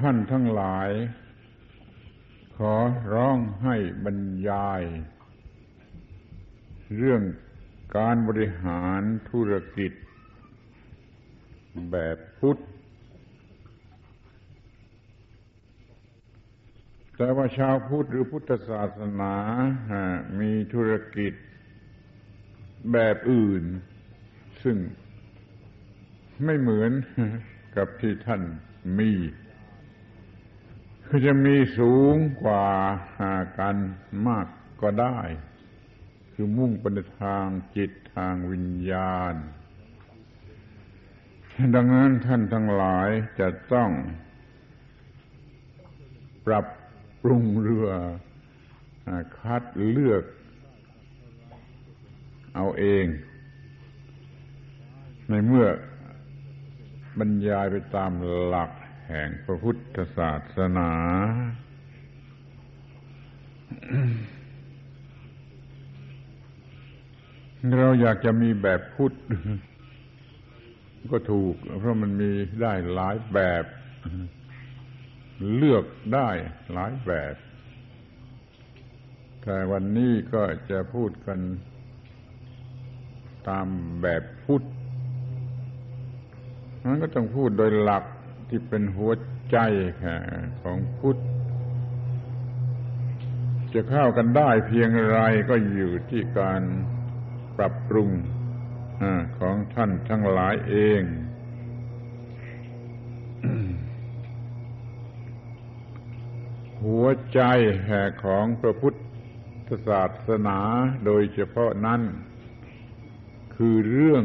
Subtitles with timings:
[0.00, 0.90] ท่านทั้งหลาย
[2.56, 2.74] ขอ
[3.12, 4.18] ร้องให้บรร
[4.48, 4.82] ยาย
[6.96, 7.22] เรื่อง
[7.96, 9.92] การบริหารธุรกิจ
[11.90, 12.58] แบบพุทธ
[17.16, 19.34] แต่ว่าชาวพุทธหรือพุทธศาสนา
[20.40, 21.32] มีธุรกิจ
[22.92, 23.64] แบบอื่น
[24.62, 24.76] ซึ่ง
[26.44, 26.92] ไม่เหมือน
[27.76, 28.42] กับที่ท่าน
[28.98, 29.12] มี
[31.16, 32.64] คือจะมีสูงกว่า
[33.18, 33.76] หากัน
[34.26, 34.46] มาก
[34.82, 35.18] ก็ได้
[36.32, 37.46] คือมุ่งไปในทาง
[37.76, 39.34] จิตทางวิญญาณ
[41.74, 43.08] ดังนั้นท่านทั้งหลาย
[43.40, 43.90] จะต้อง
[46.46, 46.66] ปรับ
[47.22, 47.88] ปรุงเรือ
[49.38, 50.24] คัดเลือก
[52.54, 53.06] เอาเอง
[55.28, 55.66] ในเมื่อ
[57.18, 58.10] บรรยายไปตาม
[58.48, 58.70] หลัก
[59.08, 60.90] แห่งพระพุทธศาสนา
[67.78, 69.12] เราอยากจะมีแบบพุทธ
[71.12, 72.30] ก็ถูก เพราะมันมี
[72.62, 73.64] ได้หลายแบบ
[75.56, 76.28] เลือกได้
[76.72, 77.34] หลายแบบ
[79.42, 81.38] แต่วันนี้ก็จะพูดกัน
[83.48, 83.66] ตาม
[84.02, 84.62] แบบพุทธ
[86.84, 88.04] นั้นก็ต้องพูดโดยหลัก
[88.48, 89.12] ที่เป็นหัว
[89.50, 89.58] ใจ
[90.62, 91.18] ของพุทธ
[93.74, 95.20] จะเข้ากันได้เพียงไร
[95.50, 96.62] ก็อยู่ที่การ
[97.56, 98.10] ปรับปรุง
[99.38, 101.02] ของท่านทั้งหลายเอง
[106.84, 107.40] หัวใจ
[107.84, 108.94] แห่ของพระพุท
[109.68, 110.58] ธศาสนา
[111.04, 112.00] โดยเฉพาะนั้น
[113.54, 114.24] คือเรื่อง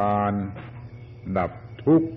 [0.00, 0.32] การ
[1.38, 1.52] ดับ
[1.84, 2.08] ทุกข์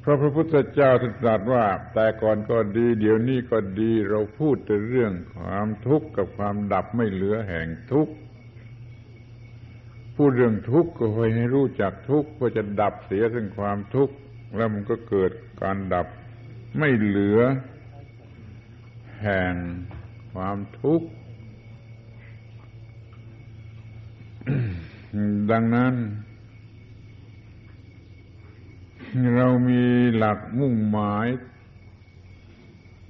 [0.00, 0.90] เพราะพระพุทธเจ้า
[1.22, 8.14] ตรัสว่า แต่ก่อนก็ดี เดี๋ยวนี้ก็ดี เราพูดแต่เรื่องความทุกข์กับความดับไม่เหลือแห่งทุกข์
[10.16, 11.04] พูดเรื่องทุกข์ก็
[11.36, 14.14] ให้รู้จักทุกข์เพื่อจะดับเสียซึ่งความทุกข์
[14.56, 15.30] แล้วมันก็เกิด
[15.62, 16.06] การดับ
[16.78, 17.38] ไม่เหลือ
[19.22, 19.54] แห่ง
[20.32, 21.06] ความทุกข์
[25.50, 25.94] ดังนั้น
[29.36, 29.84] เรามี
[30.16, 31.26] หลักมุ่งหมาย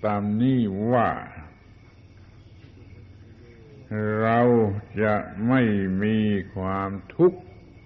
[0.04, 0.60] ตามนี้
[0.92, 1.08] ว่า
[4.20, 4.40] เรา
[5.02, 5.14] จะ
[5.48, 5.62] ไม่
[6.02, 6.16] มี
[6.56, 7.40] ความทุกข์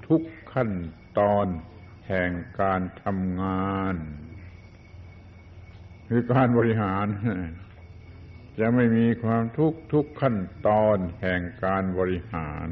[0.06, 0.70] ทุกขั้น
[1.18, 1.46] ตอน
[2.08, 2.30] แห่ง
[2.60, 3.94] การทำงาน
[6.08, 7.06] คือการบริหาร
[8.58, 10.36] จะไม่มีความทุกข์ทุกขั้น
[10.66, 12.68] ตอนแห่งการบริหาร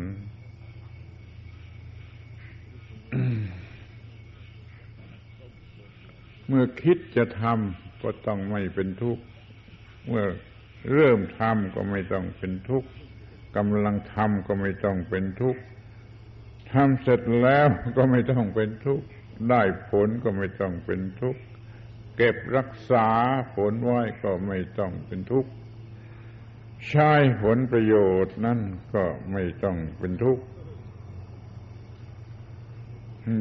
[6.54, 9.22] เมื่อคิดจะทำก็ต้องไม่เป็นทุกข์
[10.08, 10.24] เมื่อ
[10.92, 12.88] เริ่มทำก็ไม่ต้องเป็นทุกข์
[13.56, 15.60] กำลังทำก็ไม่ต้องเป็นทุกข์
[16.72, 19.06] ทำเสร็จแล้วก็ไม่ต้องเป็นทุกข์
[19.50, 21.40] ได้ผลก็ไม่ต้องเป็นทุกข์
[22.16, 23.08] เก็บรักษา
[23.54, 25.50] ผลไว้ก็ไม่ต้องเป็นทุกข์
[26.88, 28.60] ใช้ผลประโยชน์นั่น
[28.94, 30.44] ก็ไม่ต้องเป็นทุกข์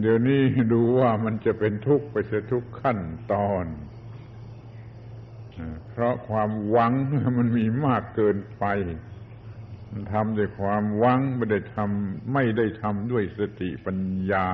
[0.02, 0.42] เดี๋ยวนี้
[0.74, 3.00] ดูว่ามันจะเป็นทุกข์ไปเสียทุกขั้น
[3.34, 3.66] ตอน
[5.90, 6.92] เพราะความหวัง
[7.38, 8.66] มันมีมากเกินไป
[9.92, 14.00] มันทำด้วยความหวังไม่ได้ทำไม่ได้ทำด้วยสติปัญ
[14.32, 14.48] ญา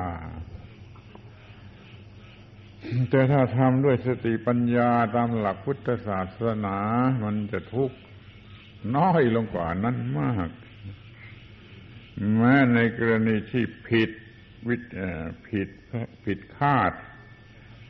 [3.10, 6.78] แต่ถ้าทำด้วยสติปัญญาตามหลักพุทธศาสนา
[7.24, 7.98] มันจะทุกข์
[8.96, 10.50] น้อยลงกว่านั้นมาก
[12.36, 14.10] แม้ในกรณีที่ผิด
[14.68, 14.82] วิต
[15.48, 15.70] ผิด
[16.26, 16.94] ผิดคาด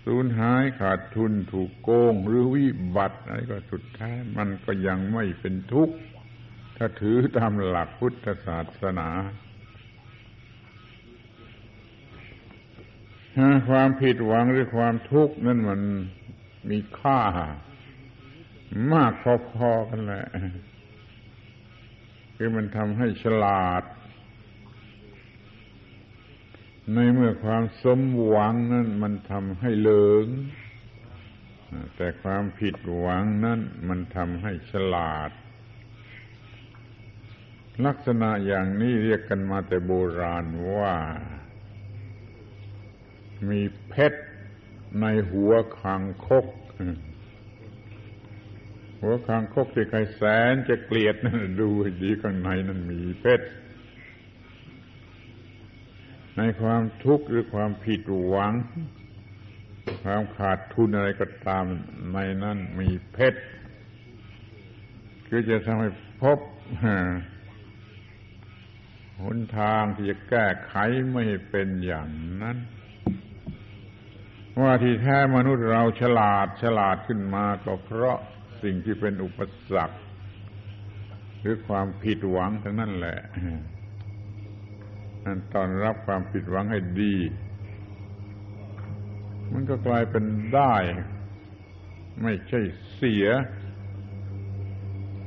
[0.05, 5.95] สูญหายขาดทุนถูกโกง หรือวิบัติอะไรก็สุดท้าย มันก็ยังไม่เป็นทุกข์
[6.77, 9.09] ถ้าถือตามหลักพุทธศาสนา
[13.69, 15.81] ความผิดหวังหรือความทุกข์นั่นมัน
[16.69, 17.21] มีค่า
[18.93, 19.13] มาก
[19.55, 20.25] พอๆกันแหละ
[22.35, 23.83] คือมันทำให้ฉลาด
[26.93, 30.25] ในเมื่อความสมหวังนั้นมันทำให้เลิง
[31.95, 35.31] แต่ความผิดหวังนั้นมันทำให้ฉลาด
[37.85, 40.95] ลักษณะอย่างนี้เรียกกันมาแต่โบราณว่า
[43.49, 44.21] มีเพชร
[45.01, 46.45] ในหัวคางคก
[49.01, 51.69] หัวคางคกที่ใครแสนจะเกลียดนั่นดู
[52.03, 53.47] ดีข้างในนั้นมีเพชร
[56.37, 58.53] ในความทุกข์หรือความผิดหวัง
[60.03, 61.63] ความขาดทุนอะไรก็ตาม
[62.13, 63.41] ในนั้นมีเพชร
[65.27, 65.89] คือจะทำให้
[66.21, 66.39] พบ
[69.23, 70.73] หนทางที่จะแก้ไข
[71.13, 72.09] ไม่เป็นอย่าง
[72.41, 72.57] นั้น
[74.61, 78.17] ว่าที่แท้มนุษย์เราฉลาดฉลาดขึ้นมาก็เพราะ
[78.63, 79.39] สิ่งที่เป็นอุป
[79.73, 79.97] สรรค
[81.39, 83.19] หรือความผิดหวังทั้งนั้นแหละ
[85.53, 87.15] ตอนรับความผิดหวังให้ดี
[89.51, 90.75] มันก็กลายเป็นได้
[92.23, 92.61] ไม่ใช่
[92.93, 93.27] เสีย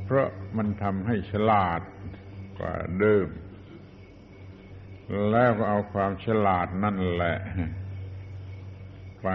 [0.05, 1.81] เพราะมันทำให้ฉลาด
[2.59, 3.29] กว่าเดิม
[5.31, 7.37] แล้วก็เอาความฉลาดนั่นแหละ
[9.23, 9.29] ไป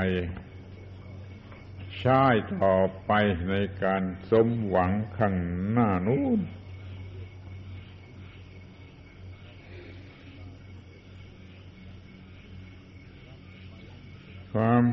[2.00, 2.24] ใช้
[2.64, 3.12] ต่อไป
[3.50, 5.36] ในการสมหวังข้าง
[5.72, 6.40] หน้านู้น
[14.56, 14.84] ความ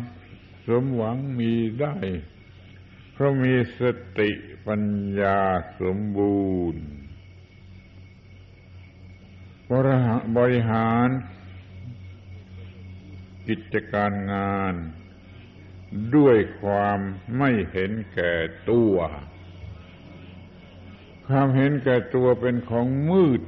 [0.67, 1.97] สมหวังมีได้
[3.13, 3.81] เพราะมีส
[4.19, 4.31] ติ
[4.67, 4.83] ปัญ
[5.21, 5.41] ญา
[5.81, 6.85] สมบูรณ์
[10.37, 11.09] บริหาร
[13.49, 14.75] กิจการงาน
[16.17, 16.99] ด้วยความ
[17.39, 18.35] ไม่เห็นแก่
[18.71, 18.95] ตัว
[21.29, 23.43] ความเห็นแก่ตัวเป็นของมืด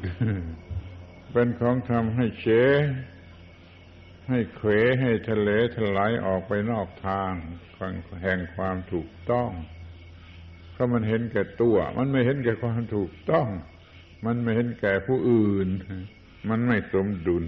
[1.33, 2.49] เป็นของทำให้เฉ
[4.29, 4.69] ให้เขว
[5.01, 7.33] ให้ทะเลถลายออกไปนอกทาง
[8.23, 9.51] แห่งความถูกต้อง
[10.73, 13.49] เพราะมันเห็นแก่ตัว มันไม่เห็นแก่ความถูกต้อง
[14.27, 15.69] มันไม่เห็นแก่ผู้อื่น
[16.49, 17.45] มันไม่สมดุล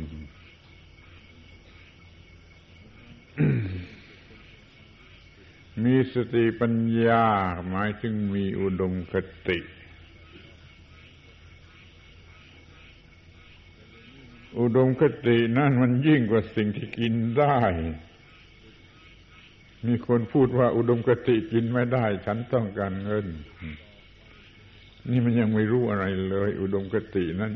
[5.84, 6.74] มีสติปัญ
[7.04, 7.24] ญา
[7.70, 9.14] หมายถึงมีอุดมค
[9.48, 9.58] ติ
[14.60, 17.58] อุดมคตินั่นมันยิ่งกว่าสิ่งที่กินได้
[19.86, 23.26] มีคนพูดว่าอุดมคติกินไม่ได้ ฉันต้องการเงิน
[25.10, 27.52] นี่มันยังไม่รู้อะไรเลย อุดมคตินั้น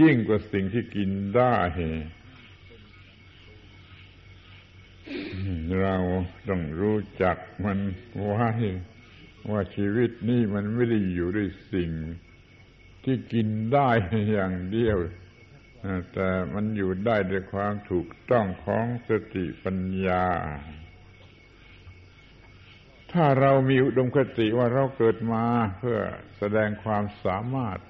[0.00, 1.56] ยิ่งกว่าสิ่งที่กินได้
[5.80, 5.96] เรา
[6.48, 7.78] ต้องรู้จักมัน
[8.14, 8.50] ไว่า
[9.50, 11.90] ว่าชีวิตนี้มันไม่ได้อยู่ด้วยสิ่ง
[13.04, 13.88] ที่กินได้
[14.32, 14.96] อย่างเดียว
[16.12, 20.26] แต่มันอยู่ได้ด้วยความถูกต้องของสติปัญญา
[23.12, 25.44] ถ้าเรามีอุดมคติว่าเราเกิดมา
[25.78, 25.98] เพื่อ
[26.38, 27.80] แสดงความสามารถ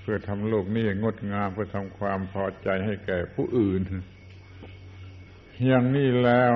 [0.00, 3.82] เพื่อทำโลกนี้งดงามเพื่อทำความพอใจให้แก่ผู้อื่น
[5.66, 6.52] อย่างนี้แล้ว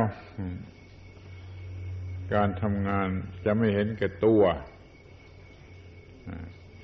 [2.34, 3.08] การทำงาน
[3.44, 4.42] จะไม่เห็นแก่ตัว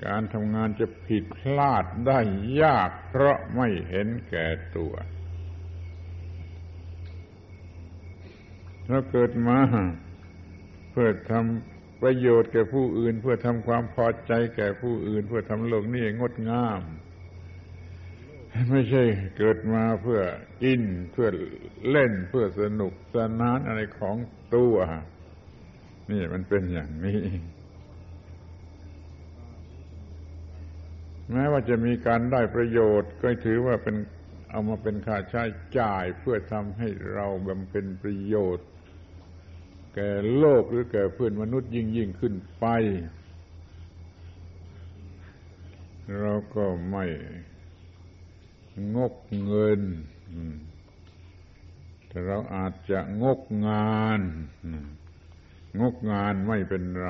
[0.05, 2.19] การทำงานจะผิดพลาดได้
[2.61, 4.45] ยาก เพราะไม่เห็นแก่
[4.77, 4.93] ตัว
[8.87, 9.59] เราเกิดมา
[10.91, 16.81] เพื่อทำประโยชน์แก่ผู้อื่น เพื่อทำความพอใจแก่ผู้อื่น เพื่อทำโลกนี้งดงาม
[18.69, 19.03] ไม่ใช่
[19.37, 20.21] เกิดมาเพื่อ
[20.63, 20.81] กิน
[21.11, 21.27] เพื่อ
[21.89, 24.15] เล่นเพื่อสนุกสนานอะไรของ
[24.55, 24.75] ตัว
[26.11, 27.21] นี่มันเป็นอย่างนี้
[31.31, 33.95] แม้ว่าจะมีการได้ประโยชน์ ก็ถือว่าเป็น
[34.49, 35.43] เอามาเป็นค่าใช้
[35.79, 38.67] จ่ายเพื่อทำให้เราบำเพ็ญประโยชน์
[39.95, 42.65] แก่โลกหรือแก่เพื่อนมนุษย์ยิ่งยิ่งขึ้นไป
[46.19, 47.05] เราก็ไม่
[48.95, 49.81] งกเงิน
[52.07, 54.21] แต่เราอาจจะงกงาน
[55.81, 57.09] งกงานไม่เป็นไร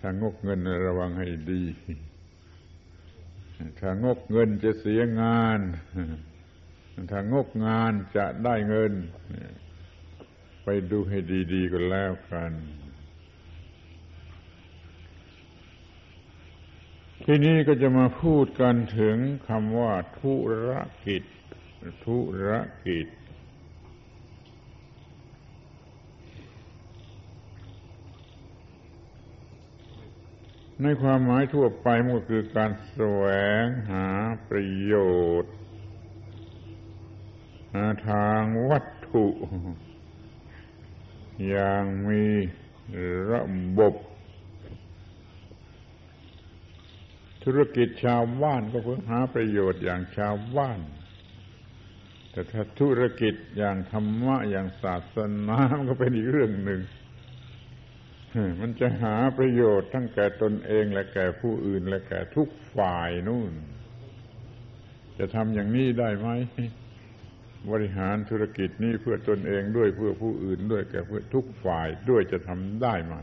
[0.00, 1.62] ถ้างกเงินระวังให้ดี
[3.80, 5.60] ถ้างกเงินจะเสียงาน
[7.10, 8.92] ถ้างกงานจะได้เงิน
[10.64, 11.18] ไปดูให้
[11.52, 12.52] ดี ๆกันแล้วกัน
[17.24, 19.16] ทีนี้ก็จะมาพูดกันถึง
[19.48, 20.34] คำว่าธุ
[20.68, 20.70] ร
[21.06, 21.22] กิจ
[22.06, 22.18] ธุ
[22.48, 22.50] ร
[22.86, 23.06] กิจ
[30.82, 33.24] ในความหมายทั่วไปมันก็คือการแสว
[33.64, 34.08] งหา
[34.48, 34.94] ประโย
[35.42, 35.52] ชน์
[37.74, 39.26] หาทางวัตถุ
[41.48, 42.24] อย่างมี
[43.32, 43.42] ระ
[43.78, 43.94] บบ
[47.44, 50.80] ธุรกิจชาวบ้านก็เพื่อหาประโยชน์อย่างชาวบ้าน
[52.30, 55.16] แต่ถ้าธุรกิจอย่างธรรมะอย่างศาส
[55.48, 55.58] นา
[55.88, 56.80] ก็เป็นอีกเรื่องหนึ่ง
[58.60, 63.52] มันจะหาประโยชน์ทั้งแก่ตนเองและแก่ผู้อื่น และแก่ทุกฝ่ายนู่น
[65.18, 66.28] จะทำอย่างนี้ได้ไหม
[67.70, 73.14] บริหารธุรกิจนี้เพื่อตนเองด้วยเพื่อผู้อื่นด้วยแก่เพื่อทุกฝ่ายด้วยจะทำได้ไหม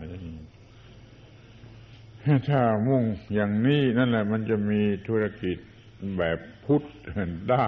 [2.49, 5.57] ถ้ามุ่งอย่างนี้นั่นแหละ มันจะมีธุรกิจ
[6.17, 6.83] แบบพุทธ
[7.51, 7.67] ได้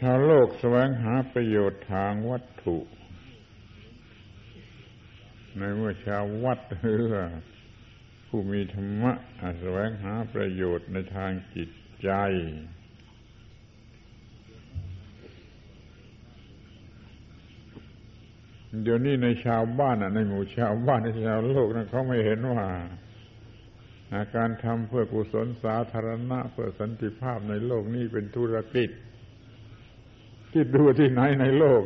[0.00, 2.78] ชาวโลกแสวงหาประโยชน์ทางวัตถุ
[5.58, 7.02] ในเมื่อชาววัดหรือ
[8.28, 9.12] ผู้มีธรรมะ
[9.60, 11.70] แสวงหาประโยชน์ในทางจิต
[12.02, 12.10] ใจ
[18.82, 22.66] เดี๋ยวนี้ในชาวบ้านในหมู่ชาวบ้านในชาวโลกนะเขาไม่เห็นว่า
[24.36, 28.90] การทำเพื่อกุศลสาธารณะเพื่อสันติภาพในโลกนี้เป็นธุรกิจ
[30.54, 31.82] ที่ดูที่ไหนในโลก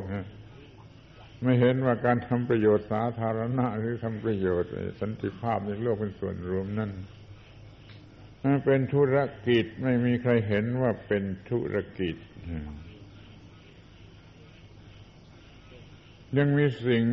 [1.42, 4.70] ไม่เห็นว่าการทำประโยชน์สาธารณะหรือทำประโยชน์
[5.00, 6.90] สันติภาพในโลกเป็นส่วนรวมนั่น
[8.64, 12.16] เป็นธุรกิจไม่มีใครเห็นว่าเป็นธุรกิจ
[16.38, 17.04] ยังมีสิ่ง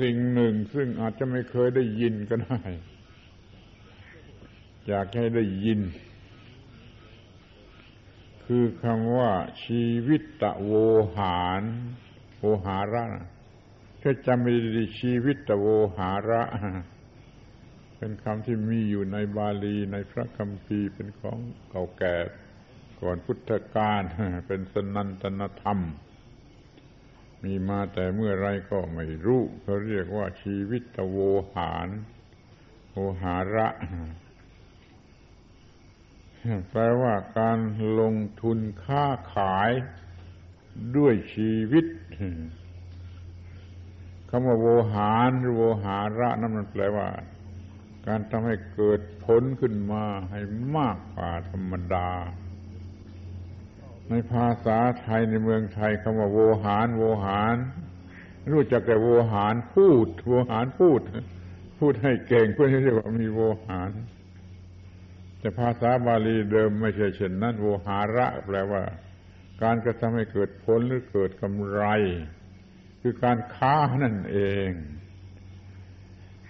[0.00, 2.60] สิ่งหนึ่ง ซึ่งอาจจะไม่เคยได้ยินก็ได้
[4.88, 5.80] อยากให้ได้ยิน
[8.52, 9.32] คือคำว่า
[9.64, 10.72] ชีวิตตะโว
[11.16, 11.62] หาร
[12.38, 13.04] โวหาระ
[14.02, 15.66] ถ้าจำไม่ดีชีวิตตะโว
[15.98, 16.42] หาระ
[17.96, 21.38] เป็นคำที่มีอยู่ในบาลีในพระคัมภีร์เป็นของ
[21.70, 22.16] เก่าแก่
[23.00, 24.02] ก่อนพุทธกาล
[24.46, 25.78] เป็นสนันตนธรรม
[27.44, 31.18] มีมาแต่เมื่อไรก็ไม่รู้เขาเรียกว่าชีวิตตะโว
[31.54, 31.88] หาร
[32.92, 33.68] โวหาระ
[36.70, 37.58] แปลว่าการ
[38.00, 39.04] ลงทุนค้า
[39.34, 39.70] ขาย
[40.96, 41.84] ด้วยชีวิต
[44.28, 47.08] คำว่าโวหารหรือโวหาระนั่นมันแปลว่า
[48.06, 50.40] การทำให้เกิดผลขึ้นมาให้
[50.76, 52.10] มากกว่าธรรมดา
[54.08, 57.56] ในภาษาไทยในเมืองไทยคำว่าโวหาร โวหาร
[58.52, 61.00] รู้จักแต่โวหารพูด โวหารพูด
[61.78, 63.90] พูดให้เก่งเพื่อที่จะว่ามีโวหาร
[65.40, 68.82] แต่ภาษาบาลีเดิมไม่ใช่เช่นนั้นโวหาระ แปลว่า
[69.62, 71.82] การกระทำให้เกิดผลหรือเกิดกำไร
[73.00, 74.70] คือการค้านั่นเอง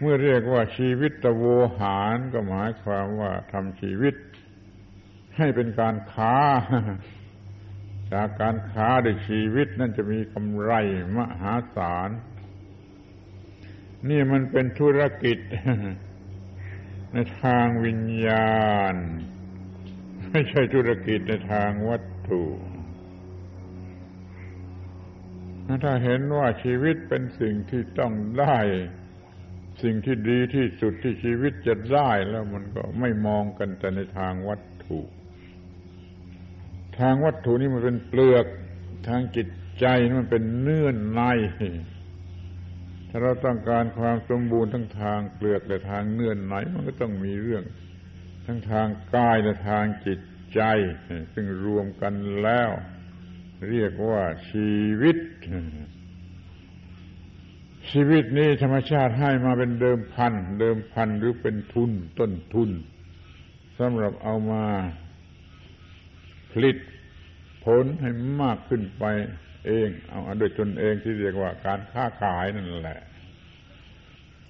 [0.00, 1.44] เมื่อเรียกว่าชีวิตตะโว
[1.80, 4.14] หารก็หมายความว่าทำชีวิต
[5.36, 6.36] ให้เป็นการค้า
[8.12, 10.72] จากการค้าด้วยชีวิตนั่นจะมีกำไร
[11.16, 12.10] มหาศาล
[14.08, 15.38] นี่มันเป็นธุรกิจ
[17.12, 18.94] ในทางวิญญาณ
[20.30, 22.44] ไม่ใช่ธุรกิจในทางวัตถุ
[25.84, 28.58] ถ้าเห็นว่าชีวิตเป็นสิ่งที่ต้องได้
[29.82, 35.00] สิ่งที่ดีที่สุดที่ชีวิตจะได้แล้วมันก็ไม่มองกันแต่ในทางวัตถุ
[36.98, 38.46] ทางวัตถุนี่มันเป็นเปลือก
[39.08, 39.48] ทางจิต
[39.80, 39.86] ใจ
[40.18, 41.20] มันเป็นเนื้อใน
[43.12, 47.64] ถ้าเราต้องการความสมบูรณ์ทั้งทางเปลือกและทางเนื้อในมันก็ต้องมีเรื่อง
[48.46, 50.20] ทั้งทางกายและทางจิต
[50.54, 50.60] ใจ
[51.34, 52.70] ซึ่งรวมกันแล้ว
[53.68, 55.16] เรียกว่าชีวิต
[57.90, 62.70] ชีวิตนี้ธรรมชาติให้มาเป็นเดิมพัน เดิมพันหรือเป็นทุนต้นทุน
[63.78, 64.66] สำหรับเอามา
[66.50, 66.76] ผลิต
[67.64, 68.10] ผลให้
[68.42, 69.04] มากขึ้นไป
[69.66, 73.00] เอง เอาโดยตนเองที่เรียกว่าการค้าขายนั่นแหละ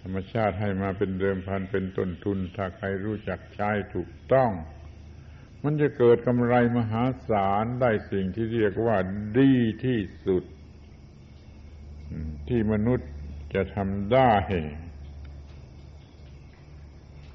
[0.00, 4.50] ธรรมชาติให้มาเป็นเดิมพันเป็นต้นทุน ถ้าใครรู้จักใช้ถูกต้อง
[5.64, 8.96] มันจะเกิดกำไรมหาศาลได้สิ่งที่เรียกว่า
[9.38, 9.52] ดี
[9.84, 10.44] ที่สุด
[12.48, 13.10] ที่มนุษย์
[13.54, 14.34] จะทำได้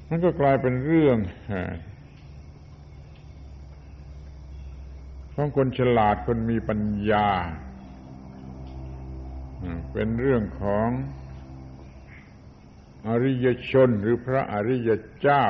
[0.10, 1.18] มันก็กลายเป็นเรื่อง
[5.36, 7.30] ของคนฉลาดคนมีปัญญา
[9.94, 10.90] เป็นเรื่องของ
[13.08, 14.90] อริยชนหรือพระอริย
[15.22, 15.46] เจ้า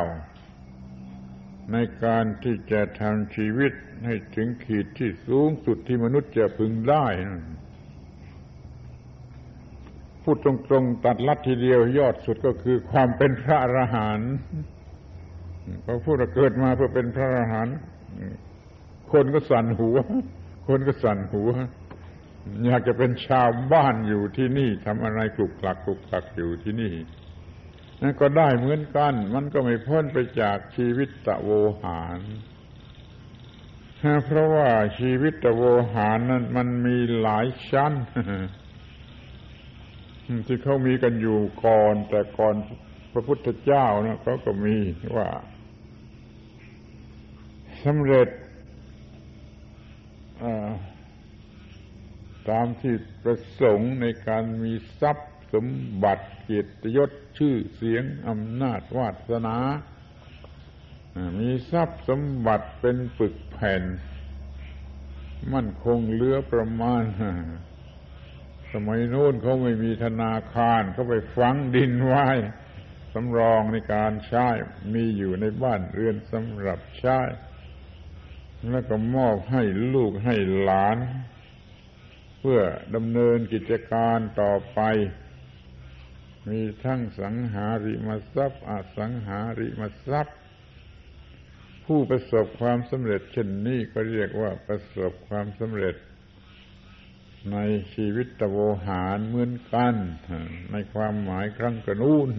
[1.71, 3.73] ในการที่จะทำชีวิต
[4.05, 7.05] ให้ถึงขีดที่สูงสุดที่มนุษย์จะพึงได้
[10.23, 14.33] พูดตรงๆตัดลัดทีเดียวยอดสุดก็คือความเป็นพระอรหันต์
[15.85, 17.75] พอพูดว่าเกิดมาเพื่อเป็นพระอรหันต์
[19.11, 19.97] คนก็สั่นหัว
[20.67, 21.49] คนก็สั่นหัว
[22.67, 26.93] อยากจะเป็นชาวบ้านอยู่ที่นี่ทำอะไรกลุกคลักกลุกคลักอยู่ที่นี่
[28.01, 31.49] นั่นก็ได้เหมือนกัน มันก็ไม่พ้นไปจากชีวิตตะโว
[31.83, 32.19] หาร
[34.25, 35.61] เพราะว่าชีวิตตะโว
[35.93, 37.93] หารนั้นมันมีหลายชั้น
[40.47, 42.55] ที่เขามีกันอยู่ก่อน แต่ก่อน
[43.11, 44.75] พระพุทธเจ้านะเขาก็มี
[45.15, 45.29] ว่า
[47.83, 48.29] สำเร็จ
[52.49, 55.67] ตามที่ประสงค์ในการมีทรัพย์สม
[56.03, 59.57] บัติเกียรติยศชื่อเสียงอำนาจวาสนา
[61.39, 63.83] มีทรัพย์สมบัติเป็นปึกแผ่น
[65.53, 67.03] มั่นคงเลือประมาณ
[68.73, 72.27] สมัยโน้นเขาไม่มีธนาคารเขาไปฝังดินไว้
[73.13, 74.47] สำรองในการใช้
[74.93, 77.19] มีอยู่ในบ้านเรือนสำหรับใช้
[78.71, 80.97] แล้วก็มอบให้ลูกให้หลาน
[82.45, 82.63] พื่อ
[82.95, 84.79] ดำเนินกิจการต่อไป
[86.49, 90.37] มีทั้งสังหาริมทรัพย์อสังหาริมทรัพย์
[91.85, 95.95] ผู้ประสบความสำเร็จเช่นนี้ก็เรียกว่าประสบความสำเร็จ
[97.51, 97.57] ใน
[97.93, 99.93] ชีวิตตโวหารเหมือนกัน
[100.71, 102.29] ในความหมายครั้งกระนู้น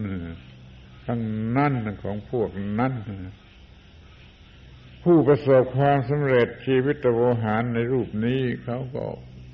[1.06, 1.20] ทั้ง
[1.56, 2.94] นั้นของพวกนั้น
[5.04, 9.04] ผู้ประสบความสำเร็จชีวิตโวหารในรูปนี้เขาก็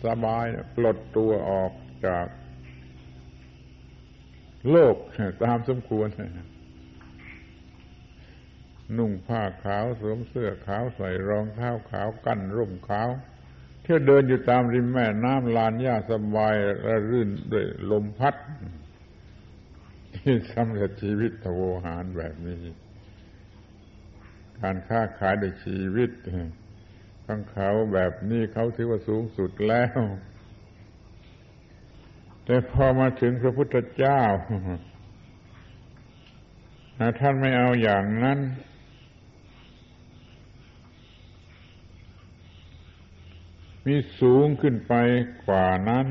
[0.05, 1.73] สบายปลดตัวออก
[2.07, 2.27] จาก
[4.71, 4.97] โลก
[5.45, 6.09] ตามสมควร
[8.99, 13.09] นุ่งผ้าขาวสวมเสื้อขาวใส่รองเท้าขาวกั้นร่มขาว
[13.83, 16.55] เที่ยวเดินอยู่ตามริมแม่น้ำลานหญ้าสบาย
[16.87, 18.35] ระรื่นด้วยลมพัด
[20.15, 22.63] ที่สำเร็จชีวิตทโวหารแบบนี้
[24.61, 26.11] การค้าขายในชีวิต
[27.27, 30.01] ของเขาแบบนี้เขาถือว่าสูงสุดแล้ว
[32.45, 34.23] แต่พอมาถึงพระพุทธเจ้า
[37.21, 38.39] ท่านไม่เอาอย่างนั้น
[43.87, 44.95] มีสูงขึ้นไป
[45.47, 46.07] กว่านั้น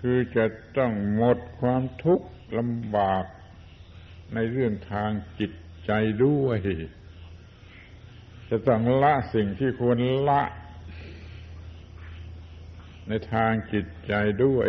[0.00, 0.44] คือจะ
[0.76, 2.28] ต้องหมดความทุกข์
[2.58, 3.24] ลำบาก
[4.34, 5.52] ในเรื่องทางจิต
[5.86, 5.90] ใจ
[6.24, 6.58] ด้วย
[8.50, 10.42] จะต้องละสิ่งที่ควรละ
[13.08, 14.12] ในทางจิตใจ
[14.44, 14.68] ด้วย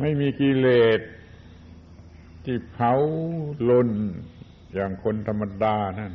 [0.00, 0.68] ไม่มีกิเล
[0.98, 1.00] ส
[2.44, 2.94] ที่เผา
[3.70, 3.88] ลน
[4.74, 6.12] อย่างคนธรรมดานั่น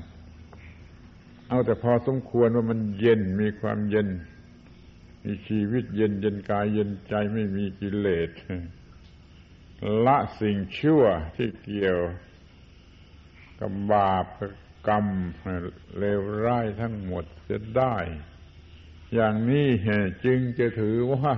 [1.47, 4.10] เอาแต่พอสมควรว่ามันเย็นมีความเย็น
[5.25, 8.29] มีชีวิตเย็นเย็นกายเย็นใจไม่มีกิเลส
[10.05, 11.03] ละสิ่งชั่ว
[11.36, 11.99] ที่เกี่ยว
[13.60, 14.25] กับบาป
[14.88, 15.06] กรรม
[15.98, 17.96] เลวร้ายทั้งหมดจะได้
[19.13, 19.68] อย่างนี้
[20.26, 21.36] จึงจะถือว่า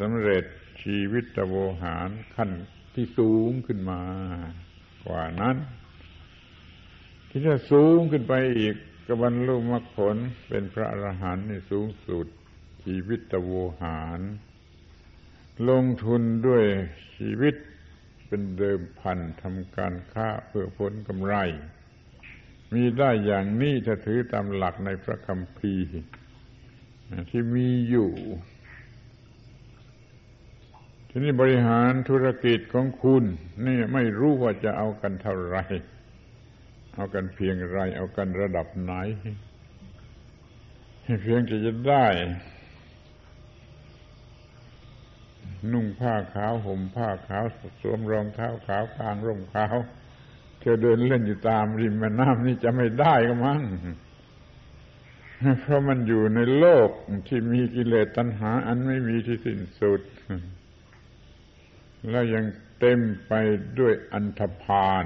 [0.00, 0.44] สำเร็จ
[0.82, 2.50] ชีวิตโวหารขั้น
[2.94, 4.00] ที่สูงขึ้นมา
[5.04, 5.56] กว่านั้น
[7.28, 8.74] ที่จะสูงขึ้นไปอีก
[9.06, 10.16] กบรรลุมรรคผล
[10.48, 12.26] เป็นพระอรหันต์ในสูงสุด
[12.84, 13.50] ชีวิตตโว
[13.82, 14.20] หาร
[15.68, 16.64] ลงทุนด้วย
[17.16, 17.54] ชีวิต
[18.34, 21.34] เป็นเดิมพันทำการค้าเพื่อผลกำไร
[22.72, 25.74] มีได้อย่างนี้ถ้าถือตามหลักในพระคำพี
[27.30, 28.10] ที่มีอยู่
[31.08, 33.24] ทีนี้บริหารธุรกิจของคุณ
[33.66, 35.64] นี่ไม่รู้ว่าจะเอากันเท่าไหร่
[36.94, 38.92] เอากันเพียงไร เอากันระดับไหน
[41.22, 42.06] เพียงจะจะได้
[45.72, 47.44] นุ่งผ้าขาวห่มผ้าขาว
[47.80, 49.76] สวมรองเท้าขาวกางร่มขาว
[50.60, 53.62] เธอเดินเล่นอยู่ตามริมแม่น้ำนี่จะไม่ได้ก็มั้ง
[55.60, 56.90] เพราะมันอยู่ในโลก
[57.28, 60.00] ที่มีกิเลสตัณหา อันไม่มีที่สิ้นสุด
[62.10, 62.44] แล้วยัง
[62.78, 63.32] เต็มไป
[63.78, 65.04] ด้วยอันธพาล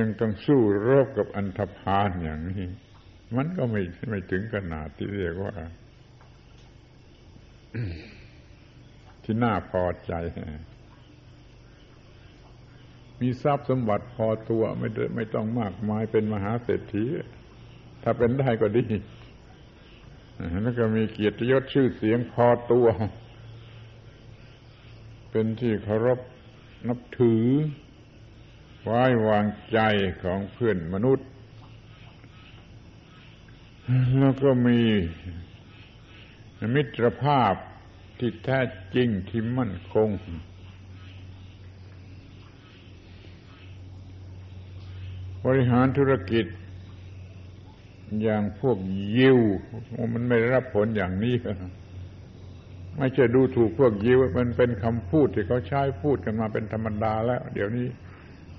[0.00, 2.66] ยังต้องสู้รบกับอันธพาลอย่างนี้
[3.36, 5.54] มันก็ไม่ไม่ถึงขนาดที่เรียกว่า
[9.26, 10.12] ที่น่าพอใจ
[13.20, 17.06] มีทรัพย์สมบัติพอตัวไม่ไม่ต้องมากมายเป็นมหาเศรษฐี
[18.02, 18.86] ถ้าเป็นได้ก็ดี
[20.62, 22.86] แล้วก็มีเกียรติยศชื่อเสียงพอตัว
[25.30, 26.20] เป็นที่เคารพ
[26.88, 27.44] นับถือ
[28.82, 29.78] ไว้วางใจ
[30.22, 31.28] ของเพื่อนมนุษย์
[34.18, 34.80] แล้วก็มี
[36.74, 37.54] มิตรภาพ
[38.18, 38.60] ที่แท้
[38.94, 40.08] จริงที่มั่นคง
[45.44, 46.46] บริหารธุรกิจ
[48.22, 48.78] อย่างพวก
[49.16, 49.38] ยิว
[50.14, 51.34] มันไม่ได้รับผลอย่างนี้
[52.98, 57.86] ไม่ใช่ดูถูกพวกยิว มันเป็นคำพูดที่เขาใช้พูดกันมาเป็นธรรมดาแล้ว เดี๋ยวนี้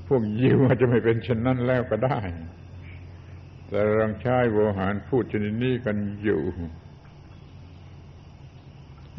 [0.08, 2.20] พวกยิวอาจจะไม่เป็นเช่นนั้นแล้วก็ได้
[3.68, 6.42] แต่รังใชายโวหารพูดชนิดนี้กันอยู่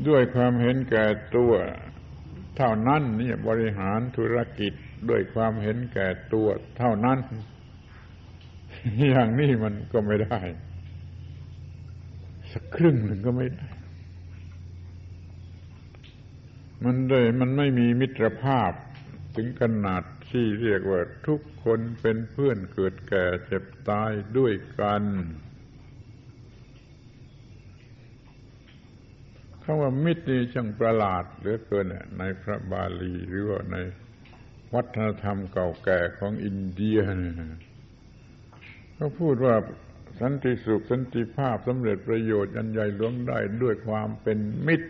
[0.06, 1.04] ด้วยความเห็นแก่
[1.36, 1.52] ตัว
[2.56, 4.72] เท่านั้นนี่บริหารธุรกิจ
[5.08, 7.18] ด้วยความเห็นแก่ตัวเท่านั้น
[9.08, 10.40] อย่างนี้มันก็ไม่ได้
[12.52, 13.68] สักครึ่งหนึ่งก็ไม่ได้
[16.84, 18.72] มันเลยมันไม่มีมิตรภาพ
[19.36, 25.02] ถึงขนาดที่เรียกว่าทุกคนเป็นเพื่อนเกิดแก่เจ็บตายด้วยกัน
[29.70, 31.86] คำว่ามิตรนี่ช่างประหลาดเหลือเกิน
[32.18, 33.76] ในพระบาลีหรือว่าใน
[34.74, 36.98] วัฒนธรรมเก่าแก่ของอินเดีย
[38.94, 39.54] เขาพูดว่า
[40.20, 44.88] สันติสุขสันติภาพสำเร็จประโยชน์อันใหญ่หลวงได้ด้วยความเป็นมิตร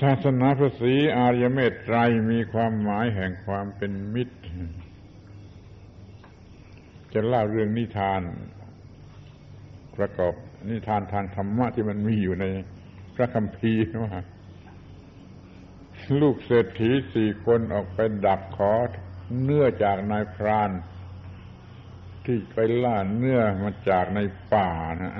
[0.00, 1.96] ศาสนาพระศรีอารยเมตไตร
[2.30, 4.38] มีความหมายแห่งความเป็นมิตร
[7.12, 8.22] จะเล่าเรื่องนิทาน
[9.96, 10.34] ประกอบ
[10.68, 12.44] นิทานทางธรรมะที่มันมีอยู่ใน
[13.14, 14.14] พระคัมภีร์ว่า
[16.20, 18.72] ลูกเศรษฐีสี่คนออกไปดักขอ
[19.42, 20.70] เนื้อจากนายพราน
[22.24, 24.20] ที่ไปล่าเนื้อมาจากใน
[24.52, 25.12] ป่านะ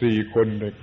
[0.00, 0.74] สี่คนเด็ก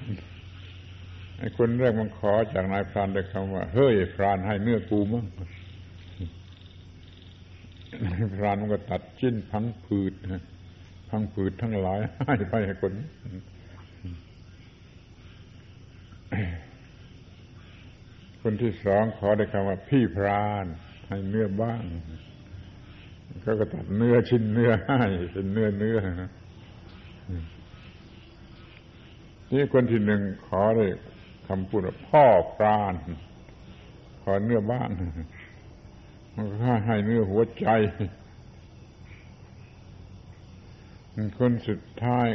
[1.40, 5.26] ไอ้คนแรกมันขอจากนายพรานด้วยคำว่า เฮ้ยพรานให้เนื้อกูมั้ง
[8.36, 10.14] พรานมันก็ตัดชิ้นพังผืด
[11.10, 12.94] พังผืดทั้งหลายให้ไปให้คน
[18.42, 20.66] คนที่สองขอได้คำว่าพี่พราน
[21.08, 21.84] ให้เนื้อบ้าง
[23.44, 25.00] ก็ก็ตัดเนื้อชิ้นเนื้อให้
[25.34, 25.98] เป็นเนื้อเนื้อ
[29.52, 30.86] นี่คนที่หนึ่งขอได้
[31.48, 32.26] คำพูดว่าพ่อ
[32.58, 32.94] ปราณ
[34.24, 34.90] ขอเนื้อบ้าน
[36.86, 37.68] ให้เนื้อหัวใจ
[41.40, 42.28] คนสุดท้าย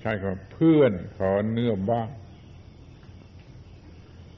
[0.00, 2.08] ใช่ครับเพื่อนขอเนื้อบ้าง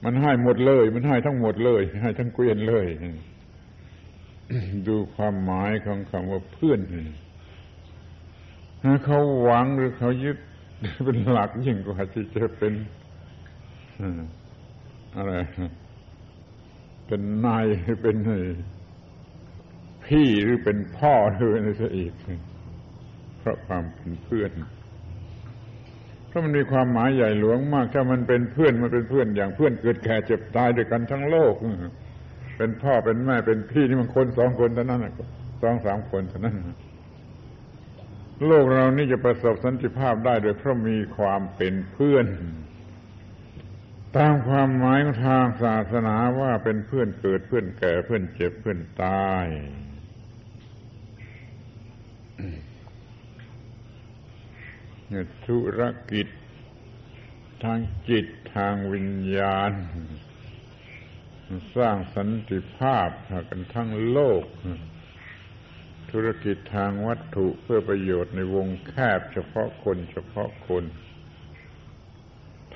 [0.05, 2.87] มันให้หมดเลย มันให้ทั้งหมดเลย ให้ทั้งเกวียนเลย
[4.89, 6.81] ดูความหมายของคำว่าเพื่อน
[9.05, 10.39] เขาหวังหรือเขายึด
[11.05, 12.73] เป็นหลักยิ่งกว่าที่จะเป็น
[15.17, 15.33] อะไร
[17.07, 17.65] เป็นนาย
[18.03, 18.17] เป็น
[20.07, 22.13] พี่หรือเป็นพ่อหรืออะไรซะอีก
[23.39, 24.51] เพราะความเป็นเพื่อน
[26.29, 31.55] เพราะมันมีความหมายใหญ่หลวงมาก ถ้ามันเป็นเพื่อนมันเป็นเพื่อนอย่างเพื่อนเกิดแก่เจ็บตายด้วยกันทั้งโลก
[32.57, 35.01] เป็นพ่อเป็นแม่เป็นพี่นี่มันคนสองคนเท่านั้น
[35.63, 36.57] สองสามคนเท่านั้น
[38.47, 42.27] โลกเรานี่จะประสบสันติภาพได้โดยเพราะมีความเป็นเพื่อน
[44.17, 49.47] ตามความหมายทางศาสนาว่าเป็นเพื่อนเกิดเพื่อนแก่เพื่อนเจ็บเพื่อนตาย
[55.47, 56.29] ธุรกิจ
[57.65, 59.73] ทางจิตทางวิญญาณ
[61.77, 63.09] สร้างสันติภาพ
[63.51, 64.45] กันทั้งโลก
[66.11, 70.85] ธุรกิจทางวัตถุเพื่อประโยชน์ในวงแคบเฉพาะคนเฉพาะคน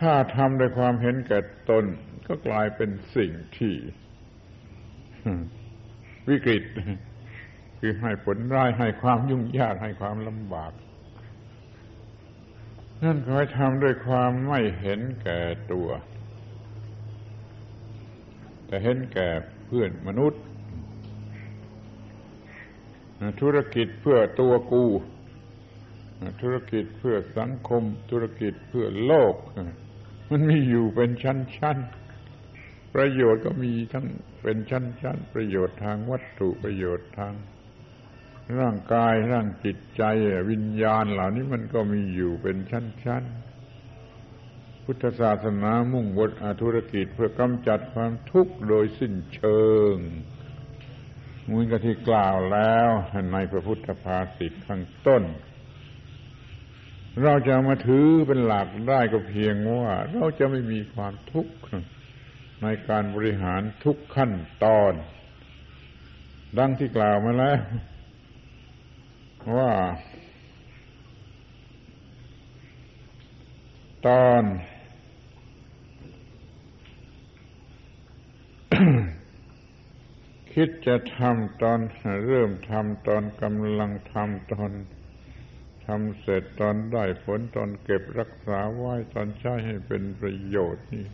[0.01, 1.41] ถ้าทำด้วยความเห็นแก่
[1.71, 1.85] ตน
[2.27, 3.75] ก็กลายเป็นสิ่งที่
[6.29, 6.65] วิกฤต
[7.79, 10.73] คือให้ผลร้ายให้ความยุ่งยากให้ความลำบาก
[13.03, 15.41] นั่นขอให้ทำด้วยความไม่เห็นแก่
[15.73, 15.89] ตัว
[18.67, 19.29] แต่เห็นแก่
[19.67, 20.43] เพื่อนมนุษย์
[23.41, 24.85] ธุรกิจเพื่อตัวกู
[26.43, 29.35] ธุรกิจเพื่อสังคม ธุรกิจเพื่อโลก
[30.31, 31.79] มันมีอยู่เป็นชั้น
[32.37, 34.07] ๆประโยชน์ก็มีทั้ง
[34.43, 37.33] เป็นชั้นๆ ประโยชน์ทางวัตถุประโยชน์ทาง
[38.59, 40.03] ร่างกายร่างจิตใจ
[40.51, 46.31] วิญญาณเหล่านี้มันก็มีอยู่เป็นชั้นๆ พุทธศาสนามุ่งบท
[46.63, 49.63] ธุรกิจเพื่อกำจัดความทุกข์โดยสิ้นเชิ
[49.95, 49.97] ง
[51.51, 52.89] มือนกับที่กล่าวแล้ว
[53.33, 55.23] ในพระพุทธภาษิตข้างต้น
[57.23, 61.55] เราจะมาถือเป็นหลักได้ก็เพียงว่า เราจะไม่มีความทุกข์
[62.63, 64.33] ในการบริหารทุกขั้น
[64.65, 64.93] ตอน
[66.59, 67.59] ดังที่กล่าวมาแล้ว
[69.57, 69.73] ว่า
[74.07, 74.45] ตอน
[80.53, 81.81] คิดจะทำตอน
[82.27, 84.73] เริ่มทำตอนกำลังทำตอน
[85.87, 91.07] ทำเสร็จตอนได้ผลตอนเก็บรักษาไว้ตอนใช้ให้เป็นประโยชน์นี่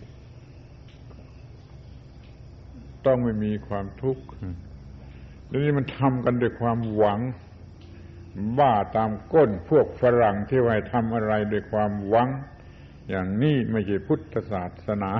[3.06, 4.24] ต้องไม่มีความทุกข์
[5.46, 7.20] แล้วนี่มันทำกันด้วยความหวัง
[8.58, 12.28] บ้าตามก้นพวกฝรั่งที่ว่าทำอะไรด้วยความหวัง
[13.10, 15.12] อย่างนี้ไม่ใช่พุทธศาสนา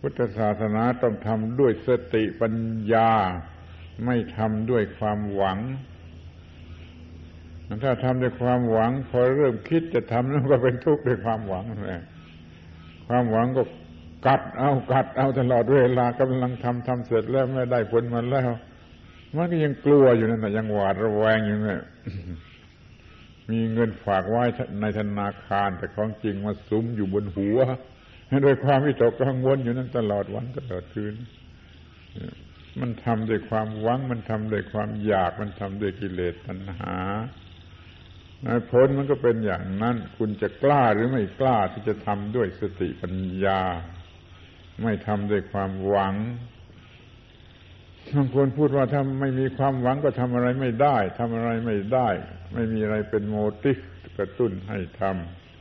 [0.00, 2.54] พุทธศาสนาต้องทำด้วยสติปัญ
[2.92, 3.10] ญา
[4.04, 5.58] ไม่ทำด้วยความหวัง
[7.84, 12.02] ถ้าทำด้วยความหวัง พอเริ่มคิดจะทำนั่นก็เป็นทุกข์ด้วยความหวังเลย
[13.08, 13.62] ความหวังก็
[14.26, 18.48] กัดเอากัดเอาตลอดเวลากำลังทำทำเสร็จแล้วไม่ได้ผลมันแล้ว
[19.34, 21.82] มันก็ยังกลัวอยู่นั่นแหละยังหวาดระแวงอยู่นี่ย
[23.50, 24.44] มีเงินฝากไว้
[24.80, 27.58] ในธนาคาร แต่ของจริงมาซุ้มอยู่บนหัว
[28.42, 31.14] โดยความวิตกกังวลอยู่นั่นตลอดวันตลอดคืน
[32.80, 36.96] มันทำด้วยความหวัง มันทำด้วยความอยาก มันทำด้วยกิเลสตัณหา
[38.70, 43.60] ผลมันก็เป็นอย่างนั้น คุณจะกล้าหรือไม่กล้าที่จะทำด้วยสติปัญญา
[44.82, 46.14] ไม่ทำด้วยความหวัง
[48.14, 52.08] บางคนพูดว่าถ้าไม่มีความหวังก็ทำอะไรไม่ได้ทำอะไรไม่ได้
[52.54, 53.78] ไม่มีอะไรเป็นโมติฟ
[54.18, 55.02] กระตุ้นให้ท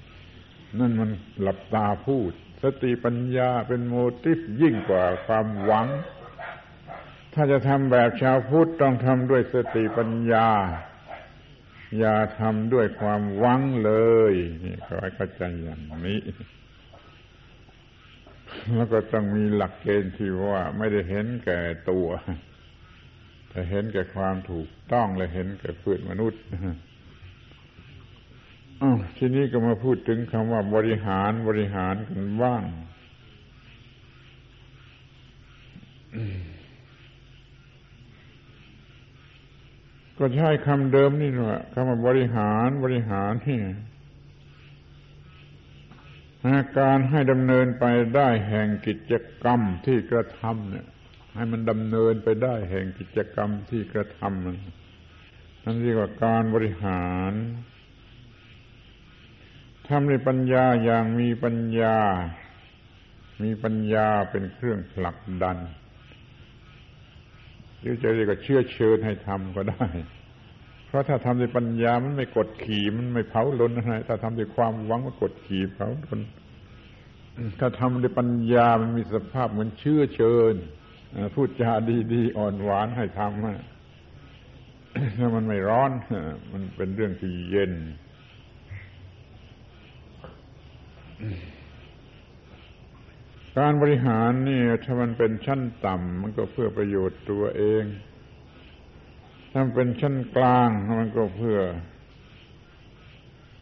[0.10, 1.10] ำนั่นมัน
[1.42, 2.32] หลับตาพูด
[2.64, 5.88] สติปัญญาเป็นโมติฟยิ่งกว่าความหวัง
[7.34, 10.50] ถ้าจะทำแบบชาวพุทธต้องทำด้วยสติปัญญา
[12.00, 13.92] อย่าทำด้วยความหวังเล
[14.32, 16.20] ยนี่ขอให้เข้าใจอย่างนี้
[18.76, 22.08] แล้วก็ต้องมีหลักเกณฑ์ที่ว่าไม่ได้เห็นแก่ตัว
[23.50, 26.42] แต่เห็นแก่ความถูกต้องและเห็นแก่เพื่อนมนุษย์
[28.82, 32.64] อ๋อทีนี้ก็มาพูดถึงคำว่าบริหารบริหารกันบ้าง
[40.18, 43.60] ก็ใช้คำเดิมนี่แหละคำว่าบริหารบริหารนี่
[46.78, 50.88] การให้ดำเนินไปได้แห่งกิจกรรมที่กระทำเนี่ย
[51.36, 54.58] ให้มันดำเนินไปได้แห่งกิจกรรมที่กระทำมัน
[55.64, 57.34] นั่นเรียกว่าการบริหาร
[59.88, 61.98] ทำในปัญญาอย่างมีปัญญา
[63.44, 65.58] มีปัญญาเป็นเครื่องผลักดัน
[67.80, 69.86] หรือจะเรียกว่าเชื่อเชิญให้ทำก็ได้
[70.96, 76.20] ราะถ้าทำด้วยปัญญามันไม่กดขี่มันไม่เผาลนอะไรถ้าทำด้วยความหวังมันกดขี่เผาลน
[77.60, 80.56] ถ้าทำด้วยปัญญามันมีสภาพเหมือนเชื่อเชิญ
[81.34, 81.72] พูดจา
[82.14, 85.92] ดีๆอ่อนหวานให้ทำถ้ามันไม่ร้อน
[86.54, 87.74] มันเป็นเรื่องที่เย็น
[93.58, 97.84] การบริหารนี่ถ้ามันเป็นชั้นต่ำมันก็เพื่อประโยชน์ตัวเอง
[99.58, 101.60] ถ้าเป็นชั้นกลางมันก็เพื่อ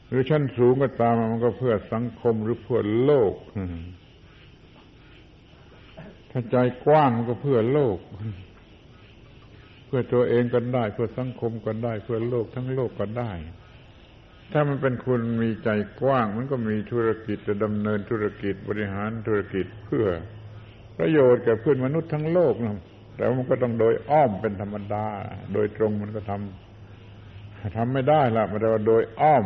[0.08, 3.34] หรือชั้นสูงก็ตามมันก็เพื่อสังคมหรือเพื่อโลก
[6.32, 7.98] ถ้าใจกว้างมันก็เพื่อโลก
[9.86, 13.32] เพื่อตัวเองก็ได้ เพื่อสังคมก็ได้ เพื่อโลกทั้งโลกก็ได้
[14.52, 15.70] ถ้ามันเป็นคุณมีใจ
[16.02, 20.06] กว้าง มันก็มีธุรกิจจะดำเนินธุรกิจบริหารธุรกิจเพื่อ
[20.98, 22.78] ประโยชน์แก่เพื่อนมนุษย์ทั้งโลกนะ
[23.16, 25.06] แต่มันก็ต้องโดยอ้อมเป็นธรรมดา
[25.54, 29.46] โดยตรงมันก็ทำทำไม่ได้ละมันเรียกว่าโดยอ้อม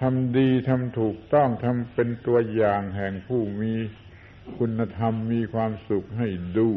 [0.00, 3.72] ทำดีทำถูกต้องทำเป็นตัวอย่างแห่งผู้มี
[4.58, 6.28] คุณธรรมมีความสุขให้
[6.58, 6.70] ดู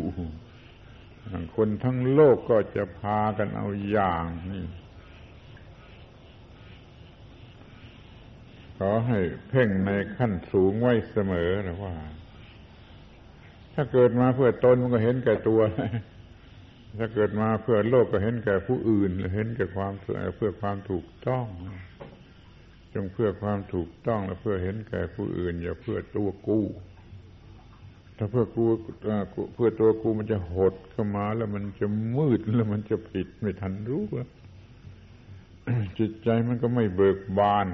[1.55, 4.65] คนทั้งโลกก็จะพากันเอาอย่างนี่
[8.77, 11.93] ขอให้เพ่งในขั้นสูงไว้เสมอนะว่า
[13.75, 15.61] ถ้าเกิดมาเพื่อตนมันก็เห็นแก่ตัว
[16.99, 21.45] ถ้าเกิดมาเพื่อโลกก็เห็นแก่ผู้อื่นเห็นแก่ความเพื่อความถูกต้อง
[22.93, 26.65] จงเพื่อความถูกต้องและเพื่อเห็นแก่ผู้อื่น อย่าเพื่อตัวกู้
[28.17, 28.65] ถ้าเพื่อกู
[29.53, 34.03] เพื่อตัวกูมันจะหดเข้ามาแล้วมันจะมืดแล้วมันจะผิดไม่ทันรู้
[35.99, 37.67] จิตใจมันก็ไม่เบิกบาน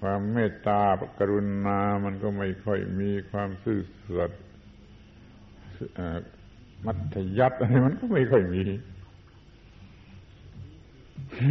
[0.00, 0.82] ความเมตตา
[1.18, 3.80] กรุณา มันก็ไม่ค่อยมีความซื่อ
[4.16, 4.42] สัตย์
[6.86, 8.64] มัธยัติอะไรมันก็ไม่ค่อยมี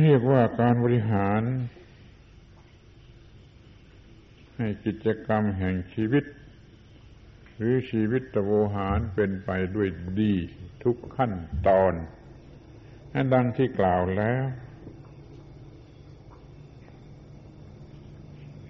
[0.01, 1.41] เรียกว่าการบริหาร
[4.57, 6.25] ให้กิจกรรมแห่งชีวิต
[7.55, 9.87] หรือชีวิตตโวหารเป็นไปด้วย
[10.19, 10.33] ดี
[10.83, 11.33] ทุกขั้น
[11.67, 11.93] ตอน
[13.13, 14.43] นั่นดังที่กล่าวแล้ว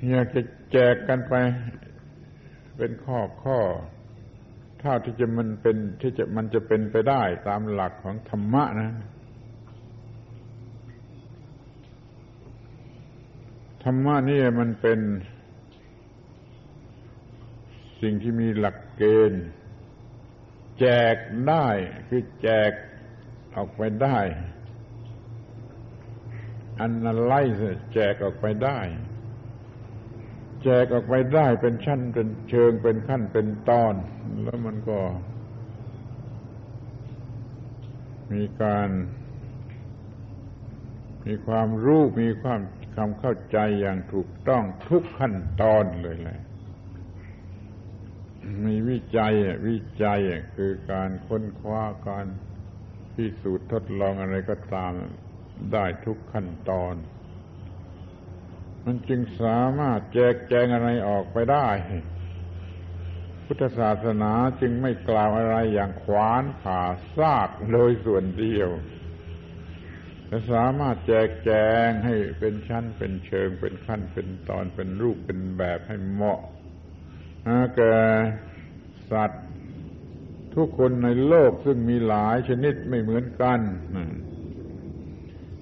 [0.10, 1.34] อยากจะแจกกันไป
[2.78, 3.60] เป็นข้อข้อ
[4.82, 8.92] ถ้าที่จะมันเป็นที่จะมันจะเป็นไปได้ตามหลักของธรรมะนะ
[13.84, 15.00] ธรรมะนี่มันเป็น
[18.02, 19.46] สิ่งที่มีหลักเกณฑ์
[20.80, 21.16] แจก
[21.48, 21.68] ได้
[22.08, 22.72] คือแจก
[23.56, 24.20] ออกไปได้
[26.80, 26.92] อัน
[27.26, 27.42] ไล่
[27.94, 28.80] แจกออกไปได้
[30.64, 33.94] แจกออกไปได้เป็นชั้นเป็นเชิงเป็นขั้นเป็นตอน
[34.44, 35.00] แล้วมันก็
[38.32, 38.90] มีการ
[41.26, 42.60] มีความรู้มีความ
[42.96, 46.40] ความเข้าใจอย่างถูกต้องทุกขั้นตอนเลยแหละ
[48.66, 49.34] มีวิจัย
[49.68, 50.20] วิจัย
[50.56, 52.26] คือการค้นคว้าการ
[53.14, 54.94] พิสูจน์ทดลองอะไรก็ตาม
[55.74, 56.94] ได้ทุกขั้นตอน
[58.86, 61.68] มันจึงสามารถแจกแจงอะไรออกไปได้
[63.46, 66.82] พุทธศาสนาจึงไม่กล่าวอะไรอย่างขวานผ่า
[67.18, 68.70] ซากโดยส่วนเดียว
[70.28, 71.52] แต่สามารถแจกแจ
[71.86, 76.40] งให้เป็นชั้นเป็นเชิงเป็นขั้นเป็นตอนเป็นรูปเป็นแบบให้เหมาะ
[77.76, 77.96] แก่
[79.12, 79.46] สัตว์
[80.56, 83.60] ทุกคนในโลกซึ่งมีหลายชนิดไม่เหมือนกัน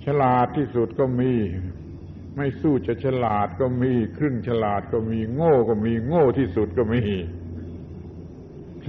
[0.05, 1.33] ฉลาดที่สุดก็มี
[2.41, 7.03] ไม่สู้จะฉลาดก็มี ครึ่งฉลาดก็มีโง่ก็มีโง่ที่สุดก็มี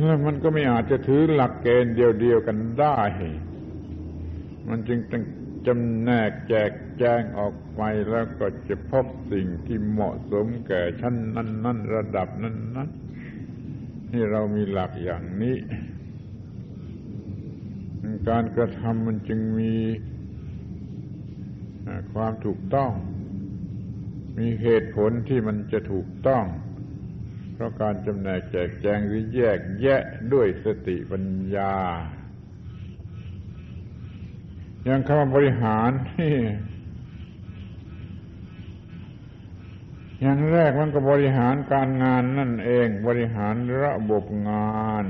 [0.04, 3.00] แล้วมันก็ไม่อาจจะถือหลักเกณฑ์เดียวๆกันได้
[4.68, 5.22] มันจึงต้อง
[5.66, 15.56] จำแนกแจกแจงออกไปแล้วก็จะพบสิ่งที่เหมาะสมแก่ชั้นนั้นๆระดับนั้นๆนี่เรามีหลักอย่างนี้
[18.28, 19.74] การกระทำมันจึงมี
[22.12, 22.92] ความถูกต้อง
[24.38, 26.44] มีเหตุผลที่มันจะถูกต้อง
[27.54, 31.74] เพราะการจำแนกแจกแจงหรือแยกแยะด้วยสติปัญญา
[34.84, 35.90] อย่างคำบริหาร
[36.20, 36.36] นี่
[40.20, 45.06] อย่างแรกมันก็บริหารการงานนั่นเอง บริหารระบบงาน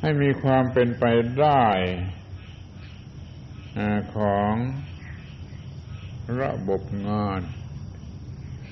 [0.00, 1.04] ให้มีความเป็นไป
[1.40, 1.64] ได้
[4.16, 4.54] ของ
[6.40, 7.40] ระบบงาน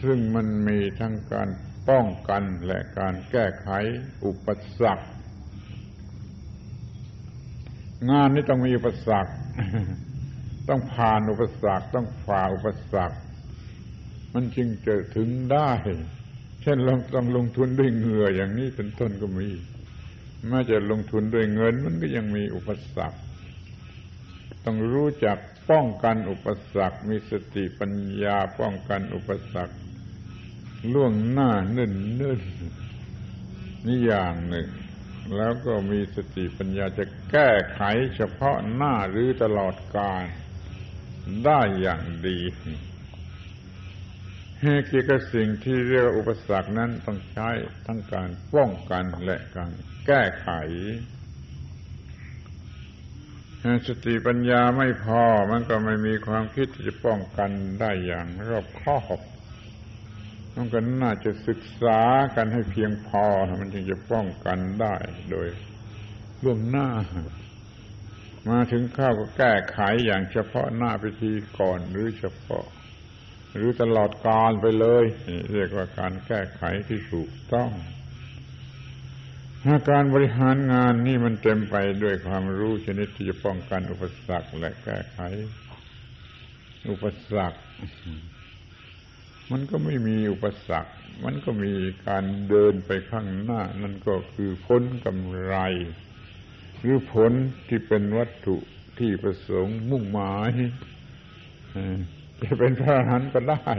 [0.03, 1.49] ซึ่งมันมีทั้งการ
[1.89, 3.69] ป้องกันและการแก้ไข
[4.25, 4.47] อุป
[4.81, 5.07] สรรค
[8.11, 9.33] งานนี้ต้องมีอุปสรรค
[10.69, 13.17] ต้องผ่านอุปสรรค ต้องฝ่าอุปสรรค
[14.35, 15.71] มันจึงจะถึงได้
[16.63, 19.49] เช่นลงต้องลงทุนด้วยเหงื่ออย่างนี้เป็นต้นก็มี
[20.49, 23.19] แม้จะลงทุนด้วยเงินมันก็ยังมีอุปสรรค
[24.65, 25.39] ต้องรู้จัก
[25.71, 29.77] ป้องกันอุปสรรค มีสติปัญญาป้องกันอุปสรรค
[30.93, 32.43] ล่วงหน้าเนิ่นเนิ่น
[33.87, 34.69] นี่อย่างหนึ่ง
[35.37, 37.83] แล้วก็มีสติปัญญาจะแก้ไข
[38.17, 40.23] เฉพาะหน้าหรือตลอดกาล
[41.45, 42.39] ได้อย่างดี
[44.89, 47.51] เกี่ยวกับสิ่งที่เรียกอุปสรรคนั้นต้องใช้
[47.87, 49.71] ทั้งการป้องกันและการ
[50.07, 50.49] แก้ไข
[53.87, 57.51] สติปัญญาไม่พอมันก็ไม่มีความคิดที่จะป้องกัน
[57.81, 59.21] ได้อย่างรอบคอบ
[60.55, 62.01] มันก็น่าจะศึกษา
[62.37, 63.25] กันให้เพียงพอ
[63.61, 64.97] มันจึงจะป้องกันได้
[65.31, 65.49] โดย
[66.43, 66.89] ล่วงหน้า
[68.49, 72.67] มาถึงข้าวก็แก้ไขอย่างเฉพาะหน้าพิธีก่อนหรือเฉพาะ
[73.55, 75.05] หรือตลอดกาลไปเลย
[75.53, 85.19] เรียกว่าการแก้ไขที่ถูกต้องาการบริหารงานนี่มันเต็มไปด้วยความรู้ชนิดที่จะป้องกันอุปสรรคและแก้ไข
[86.91, 87.59] อุปสรรค
[89.51, 90.93] มันก็ไม่มีอุปสรรค
[91.25, 91.73] มันก็มี
[92.07, 95.57] การเดินไปข้างหน้า นั่นก็คือผลกำไร
[96.81, 97.33] หรือผล
[97.69, 98.57] ที่เป็นวัตถุ
[98.99, 100.53] ที่ประสงค์มุ่งหมาย
[102.43, 103.73] จะเป็นพระอรหันต์ก็ได้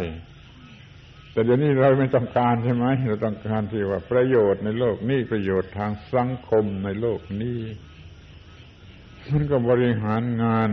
[1.38, 7.60] แต่เดี๋ยวนี้เราไม่ต้องการใช่ไหมเราต้องการที่ว่าประโยชน์ในโลกนี้ประโยชน์ทางสังคมในโลกนี้
[9.32, 10.70] มันก็บริหารงาน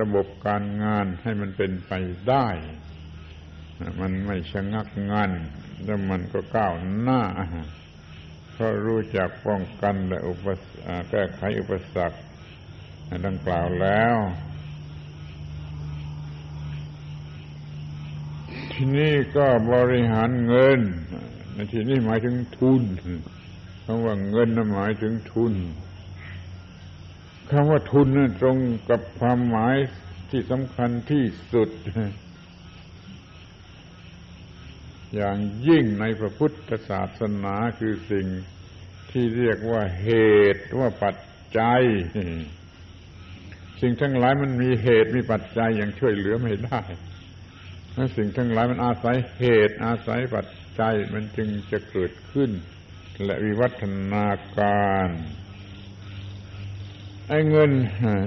[0.00, 1.92] ระบบการงานให้มันเป็นไป
[2.28, 2.46] ได้
[4.00, 5.30] มันไม่ชะงักงัน
[5.84, 7.22] แล้วมันก็ก้าวหน้า
[8.52, 10.46] เพราะรู้จักป้องกันและอุป
[11.10, 12.18] แก้ไขอุปสรรค
[13.26, 14.16] ดังกล่าวแล้ว
[18.78, 20.80] ที่นี่ก็บริหารเงิน
[21.54, 22.82] ในที่นี้หมายถึงทุน
[23.84, 25.54] คำว่าเงินนั้นหมายถึงทุน
[27.50, 28.56] คำว่าทุนนั้นตรง
[28.90, 29.76] กับความหมาย
[30.30, 31.70] ที่สำคัญที่สุด
[35.14, 38.26] อย่างยิ่งในพระพุทธศาสนาคือสิ่ง
[39.10, 40.08] ที่เรียกว่าเห
[40.54, 41.16] ตุว่าปัจ
[41.58, 41.82] จัย
[43.80, 46.80] สิ่งทั้งหลายมันมีเหตุมีปัจจัยอย่างช่วยเหลือไม่ได้
[48.16, 50.46] สิ่งทั้งหลายมันอาศัยเหตุอาศัยปัจ
[50.80, 52.50] จัยมันจึงจะเกิดขึ้น
[53.24, 53.82] และวิวัฒ
[54.12, 54.26] นา
[54.58, 55.08] การ
[57.28, 57.70] ไอ้เงิน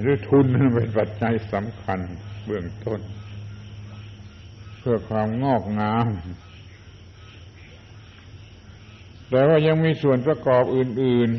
[0.00, 2.00] หรือทุนเป็นปัจจัยสำคัญ
[2.44, 3.00] เบื้องต้น
[4.78, 6.08] เพื่อความงอกงาม
[9.30, 11.30] แต่ว่ายังมีส่วนประกอบอื่น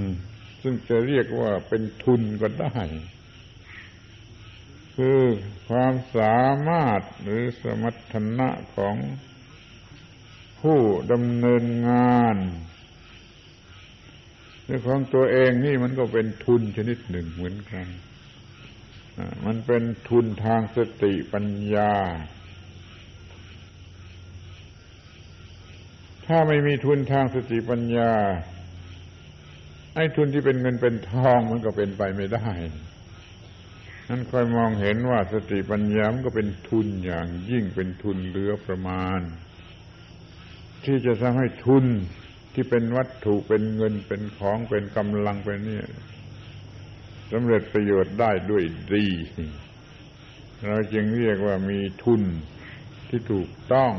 [0.00, 2.76] ๆ ซึ่งจะเรียกว่าเป็นทุนก็ได้
[4.96, 5.22] คือ
[5.68, 8.96] ความสามารถหรือสมรรถนะของ
[10.60, 10.80] ผู้
[11.12, 12.36] ดำเนินงาน
[14.64, 17.86] เรื่องของตัวเองนี่มันก็เป็นทุนชนิดหนึ่งเหมือนกัน
[19.46, 21.92] มันเป็นทุนทางสติปัญญา
[26.26, 28.12] ถ้าไม่มีทุนทางสติปัญญา
[29.94, 32.48] ไอ้ทุนที่เป็นเงินเป็นทองมันก็เป็นไปไม่ได้
[34.08, 39.20] นั้นคอยมองเห็นว่าสติปัญญามันก็เป็นทุนอย่างยิ่งเป็นทุนเหลือประมาณ
[40.84, 41.84] ที่จะทำให้ทุน
[42.54, 45.80] ที่เป็นวัตถุเป็นเงินเป็นของเป็นกำลังเป็นนี่
[47.32, 49.06] สำเร็จประโยชน์ได้ด้วยดี
[50.66, 52.22] เราจึงเรียกว่ามีทุน
[53.08, 53.92] ที่ถูกต้อง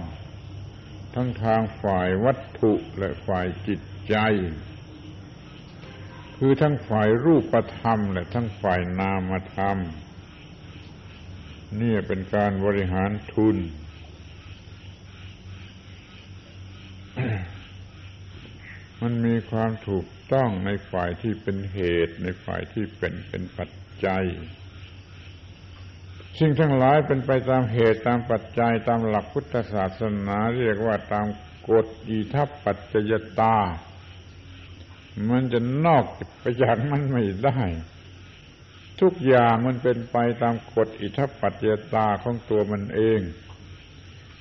[1.15, 4.15] ทั้งทางฝ่ายวัตถุและฝ่ายจิตใจ
[6.37, 9.77] คือทั้งฝ่ายรูปธรรม และทั้งฝ่ายนามธรรม
[11.81, 13.57] นี่เป็นการบริหารทุน
[19.01, 23.69] มันมีความถูกต้องในฝ่ายที่เป็นเหตุ ในฝ่ายที่เป็นเป็นปัจ
[24.05, 24.25] จัย
[26.39, 31.27] สิ่งทั้งหลายเป็นไปตามเหตุตามปัจจัยตามหลักพุทธศาสนา เรียกว่าตาม
[31.69, 33.57] กฎอิทัปปัจจยตา
[35.29, 36.03] มันจะนอก
[36.41, 37.59] ไปจากมันไม่ได้
[39.01, 43.21] ทุกอย่างมันเป็นไปตามกฎอิทัปปัจจตาของตัวมันเอง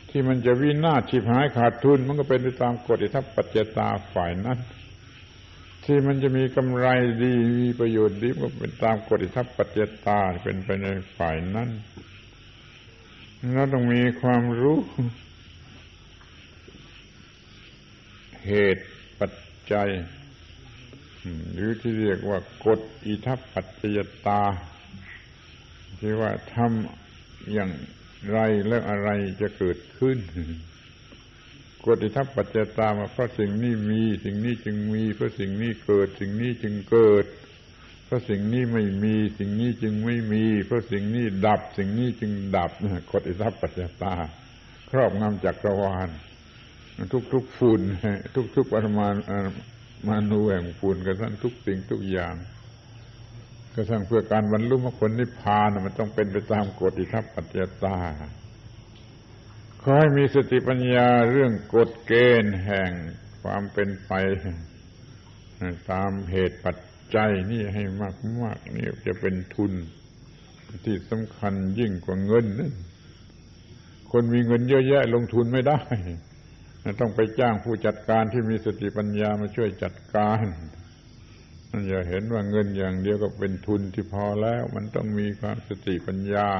[0.08, 4.58] ที่มันจะวินาศชิบหายขาดทุน มันก็เป็นไปตามกฎอิทัปปัจจตาฝ่ายนั้น
[5.84, 6.86] ที่มันจะมีกำไร
[7.22, 11.68] ดีมีประโยชน์ดีก็เป็นตามกฎอิทัปปัจจตาเป็นไปในฝ่ายนั้น
[13.54, 14.78] เราต้องมีความรู้
[18.46, 18.84] เหตุ
[19.18, 19.32] ปัจ
[19.72, 19.88] จัย
[21.52, 24.42] หรือที่เรียกว่ากฎอิทัปปัจจยตา
[25.98, 27.70] ที่ว่าทำอย่าง
[28.32, 29.08] ไรแล้วอะไร
[29.40, 30.18] จะเกิดขึ้น
[31.86, 37.26] กฎอิทัปปัจจตามาเพราะสิ่งนี้มีสิ่งนี้จึงมี เพราะสิ่งนี้เกิด สิ่งนี้จึงเกิด
[38.06, 42.70] เพราะสิ่งนี้ไม่มี สิ่งนี้จึงไม่มี เพราะสิ่งนี้ดับ สิ่งนี้จึงดับ
[43.12, 44.14] กฎอิทัปปัจจตา
[44.90, 46.08] ครอบงำจักรวาล
[47.32, 47.80] ทุกๆฝุ่น
[48.56, 49.14] ทุกๆปรมาณ
[50.06, 52.34] มานูแห่งฝุ่นกระทั่งทุกสิ่งทุกอย่าง
[53.74, 57.98] กระทั่งเพื่อการบรรลุมรรคผลนิพพานมันต้องเป็นไปตามกฎอิทัปปัจจตา
[59.82, 62.90] ขอให้มีสติปัญญาเรื่องกฎเกณฑ์แห่ง
[63.42, 64.12] ความเป็นไป
[65.90, 66.76] ตามเหตุปัจ
[67.14, 67.82] จัยนี่ให้
[68.42, 69.72] มากๆนี่จะเป็นทุน
[70.84, 72.72] ที่สำคัญยิ่งกว่าเงินนั่น
[74.10, 75.80] คนมีเงินเยอะแยะลงทุนไม่ได้
[77.00, 80.44] ต้องไปจ้างผู้จัดการที่มีสติปัญญามาช่วยจัดการ
[81.70, 86.50] มันอย่าเห็นว่าเงินอย่างเดียวก็เป็นทุนที่พอแล้ว มันต้องมีความสติปัญญา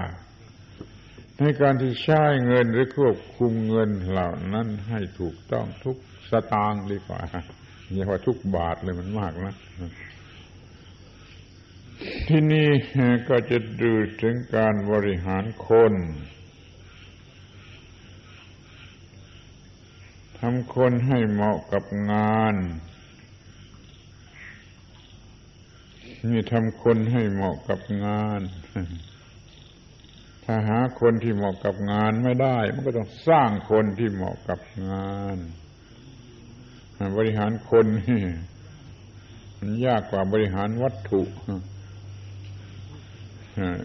[1.38, 5.96] ในการที่ใช้เงินหรือควบคุมเงินเหล่านั้นให้ถูกต้องทุก
[6.30, 7.20] สตางค์ดีกว่า
[7.92, 9.54] อย่าว่าทุกบาทเลยมันมากนะ
[12.28, 12.68] ที่นี่
[13.28, 15.92] ก็จะดูถึงการบริหารคน
[20.38, 22.54] ทำคนให้เหมาะกับงาน
[26.30, 28.40] นี่ทำคนให้เหมาะกับงาน
[30.44, 34.60] ถ้าหาคนที่เหมาะกับงานไม่ได้ มันก็ต้องสร้างคนที่เหมาะกับ
[34.90, 35.38] งาน
[37.16, 38.22] บริหารคนนี่
[39.58, 41.22] มันยากกว่าบริหารวัตถุ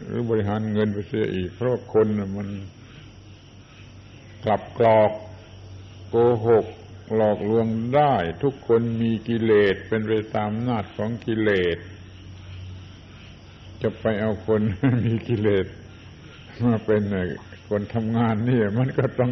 [0.08, 2.48] หรือบริหารเงินไปเสียอีก เพราะคนมัน
[4.46, 5.12] กลับกรอก
[6.14, 6.66] โกหก
[7.16, 11.78] หลอกลวงได้ ทุกคนมีกิเลสเป็นไปตามนาจของกิเลส
[13.82, 14.62] จะไปเอาคน
[15.06, 15.66] มีกิเลส
[16.64, 17.02] มาเป็น
[17.70, 19.32] คนทำงานนี่มันก็ต้อง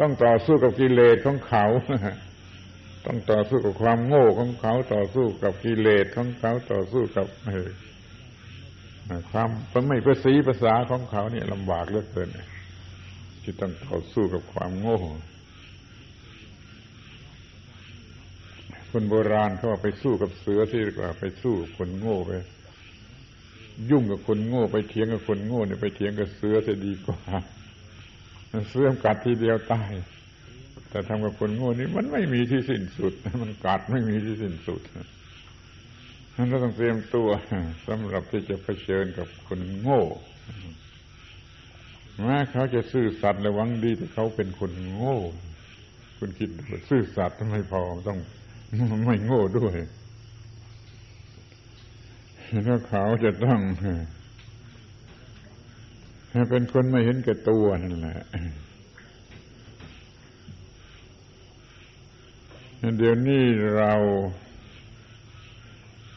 [0.00, 1.64] ต้องต่อสู้กับกิเลสของเขา
[3.06, 7.26] ต้องต่อสู้กับความโง่ของเขา ต่อสู้กับกิเลสของเขา ต่อสู้กับ
[9.30, 9.48] ความ
[9.86, 12.28] ไม่ภาษีภาษาของเขาเนี่ยลำบากเหลือเกิน
[13.42, 14.98] ที่ต้องต่อสู้กับความโง่
[18.96, 22.32] คนโบราณเขาไปสู้กับเสือที่กว่าไปสู้คนโง่ไป
[23.90, 27.20] ยุ่งกับคนโง่ ไปเถียงกับคนโง่เนี่ยไปเถียงกับเสือจะดีกว่า
[28.70, 29.92] เสือกัดทีเดียวตาย
[30.90, 34.80] แต่ทำกับคนโง่นี่มันไม่มีที่สิ้นสุด มันกัดไม่มีที่สิ้นสุด
[36.48, 37.28] เราต้องเตรียมตัว
[37.86, 40.02] สำหรับที่จะเผชิญกับคนโง่
[42.22, 45.18] แม้เขาจะซื่อสัตย์และหวังดีแต่เขาเป็นคนโง่
[46.18, 46.48] คุณคิด
[46.88, 48.18] ซื่อสัตย์ทำไมพอต้อง
[49.04, 49.76] ไม่โง่ด้วย
[52.64, 53.60] แล้วเขาจะต้อง
[56.50, 58.18] เป็นคนไม่เห็นแก่ตัวนั่นแหละ
[62.98, 63.42] เดี๋ยวนี้
[63.76, 63.92] เรา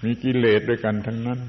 [0.04, 1.40] มีกิเลสด้วยกันทั้งนั้น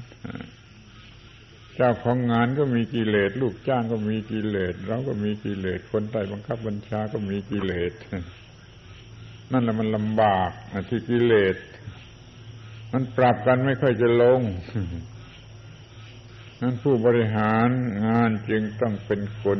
[1.75, 7.91] เจ้าของงานก็มีกิเลส ลูกจ้างก็มีกิเลส เราก็มีกิเลส คนใต้บังคับบัญชาก็มีกิเลส
[9.51, 10.51] นั่นแหละมันลำบาก
[10.89, 11.55] ที่กิเลส
[12.91, 14.41] มันปรับกันไม่ค่อยจะลง
[16.61, 17.67] นั้นผู้บริหาร
[18.05, 19.59] งานจึงต้องเป็นคน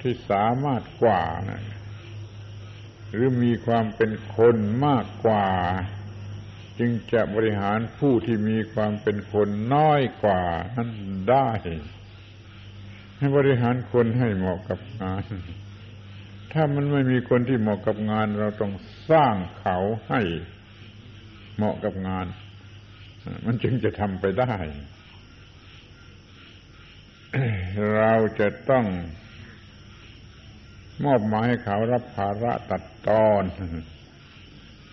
[0.00, 1.62] ที่สามารถกว่านะ
[3.10, 5.46] หรือมีความเป็นคนมากกว่า
[6.78, 10.42] จึงจะบริหารผู้ที่มีความเป็นคนน้อยกว่า
[10.76, 10.90] นั้น
[11.30, 11.50] ได้
[13.18, 15.24] ให้บริหารคนให้เหมาะกับงาน
[16.52, 18.72] ถ้ามันไม่มีคนที่เหมาะกับงาน เราต้อง
[19.10, 19.78] สร้างเขา
[20.08, 20.20] ให้
[21.56, 22.26] เหมาะกับงาน
[23.44, 24.54] มันจึงจะทำไปได้
[27.96, 28.86] เราจะต้อง
[31.04, 33.42] มอบหมายให้เขารับภาระตัดตอน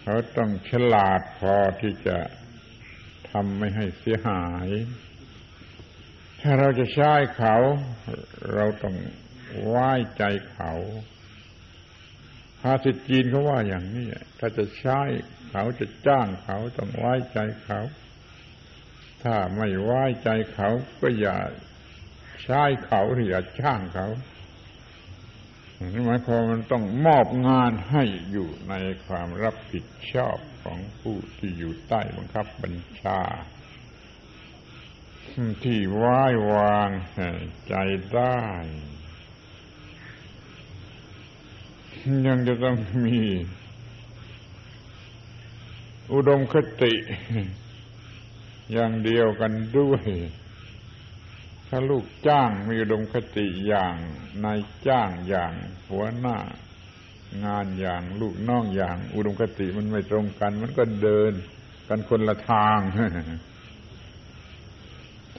[0.01, 2.17] เขาต้องฉลาดพอที่จะ
[3.29, 4.67] ทำไม่ให้เสียหาย
[6.41, 7.55] ถ้าเราจะใช้เขา
[8.53, 8.95] เราต้อง
[9.65, 10.73] ไหว้ใจเขา
[12.61, 14.07] ภาษิตจีนเขาว่าอย่างนี้
[14.39, 15.01] ถ้าจะใช้
[15.49, 17.79] เขาจะจ้างเขาต้องไว้ใจเขา
[19.23, 20.69] ถ้าไม่ไว้ใจเขา
[21.01, 21.37] ก็อย่า
[22.43, 24.07] ใช้เขาหรืออย่าจ้างเขา
[26.05, 28.73] หมายความมันต้องมอบงานให้อยู่ใน
[29.05, 33.21] ความรับผิดชอบของผู้ที่อยู่ใต้บังคับบัญชา
[35.63, 36.21] ที่ไว้
[36.53, 36.89] วาง
[37.67, 37.75] ใจ
[38.13, 38.41] ได้
[42.27, 43.19] ยังจะต้องมี
[46.13, 46.93] อุดมคติ
[48.73, 50.03] อย่างเดียวกันด้วย
[51.67, 53.95] ถ้าลูกจ้างมีอุดมคติอย่าง
[54.43, 55.53] นายจ้างอย่าง
[55.91, 56.37] หัวหน้า
[57.45, 61.33] งานอย่างลูกน้องอย่าง อุดมคติมันไม่ตรงกัน มันก็เดิน
[61.87, 62.79] กันคนละทาง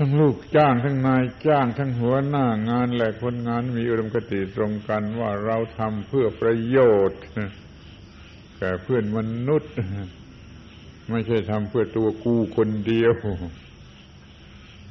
[0.01, 6.79] ทั้งลูกจ้างทั้งนายจ้างทั้งหัวหน้างานและคนงานมีอุดมคติตรงกันว่าเราทำเพื่อประโย
[7.09, 7.21] ชน์
[8.59, 9.19] แก่เพื่อนม
[9.49, 9.73] นุษย์
[11.11, 13.13] ไม่ใช่ทำเพื่อตัวกูคนเดียว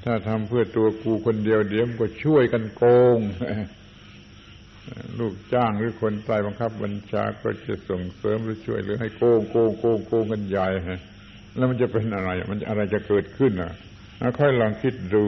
[0.03, 2.83] ถ้าทำเพื่อตัวกูคนเดียวเดี๋ยวมันก็ช่วยกันโก
[3.17, 3.19] ง
[5.19, 10.67] ลูกจ้างหรือคนใต้บังคับบัญชาก็จะส่งเสริมหรือช่วยหรือให้โกงโกงโกงโกงกันใหญ่
[11.55, 13.73] แล้วมันจะเป็นอะไร มันอะไรจะเกิดขึ้นอะ
[14.19, 15.25] ค่อยลองคิดดู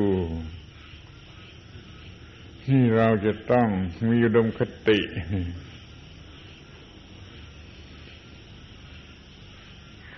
[2.65, 3.67] ที่เราจะต้อง
[4.09, 4.99] มีอุดมคติ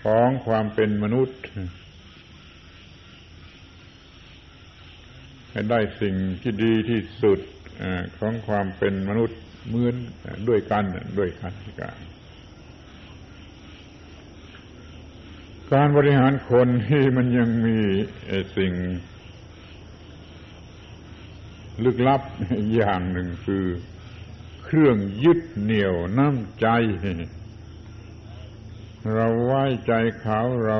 [0.03, 1.39] ของความเป็นมนุษย์
[5.51, 7.39] ให้ได้สิ่งที่ดีที่สุด
[8.19, 9.95] ของความเป็นมนุษย์เหมือน
[10.47, 10.83] ด้วยกัน
[11.19, 11.95] ด้วยกันกัน
[15.75, 17.79] การบริหารคนที่มันยังมี
[18.57, 18.73] สิ่ง
[21.83, 22.21] ลึกลับ
[22.75, 23.65] อย่างหนึ่งคือ
[24.63, 26.67] เครื่องยึดเหนี่ยวน้ำใจ
[29.13, 30.79] เราไว้ใจเขาเรา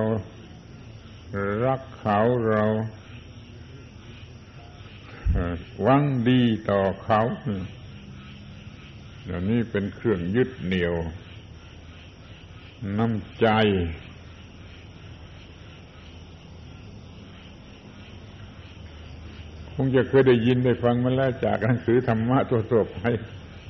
[1.65, 2.19] รักเขา
[2.49, 2.63] เรา
[5.81, 7.21] หวังดีต่อเขา
[9.25, 10.95] เดี๋ยวนี้เป็นเครื่องยึดเหนี่ยว
[12.97, 13.47] น้ำใจ
[19.83, 22.99] งจะเคยได้ยินได้ฟังมาแล้วจากหนังสือธรรมะตัวๆไป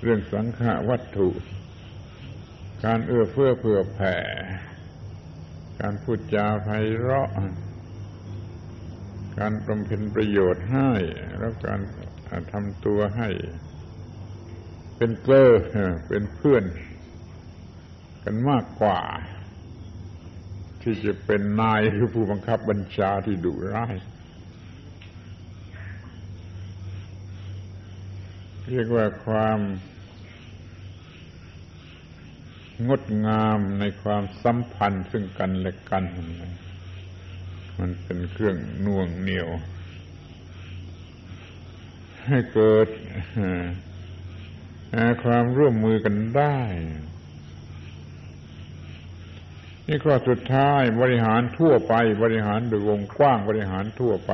[0.01, 1.29] เรื่องสังฆวัตถุ
[2.85, 4.15] การเอื้อเฟื้อเผื่อแผ่
[5.81, 7.29] การพูดจาไพเราะ
[9.39, 10.91] การบำเพ็ญประโยชน์ให้
[11.39, 13.29] แล้วการทำตัวให้
[14.97, 15.51] เป็นเกลอ
[16.07, 16.63] เป็นเพื่อน
[18.23, 18.99] กันมากกว่า
[20.81, 23.95] ที่จะเป็นนายหรือผู้บังคับบัญชาที่ดุร้าย
[28.71, 29.59] เรียกว่าความ
[32.87, 36.03] งดงามในความสัมพันธ์ซึ่งกันและกัน
[37.79, 38.55] มันเป็นเครื่อง
[38.85, 39.49] น่วงเหนียว
[42.27, 42.87] ให้เกิด
[45.23, 46.57] ความร่วมมือกันได้
[49.87, 51.93] นี่ข้อสุดท้ายบริหารทั่วไป
[52.23, 54.33] บริหารโดยวงกว้างบริหารทั่วไป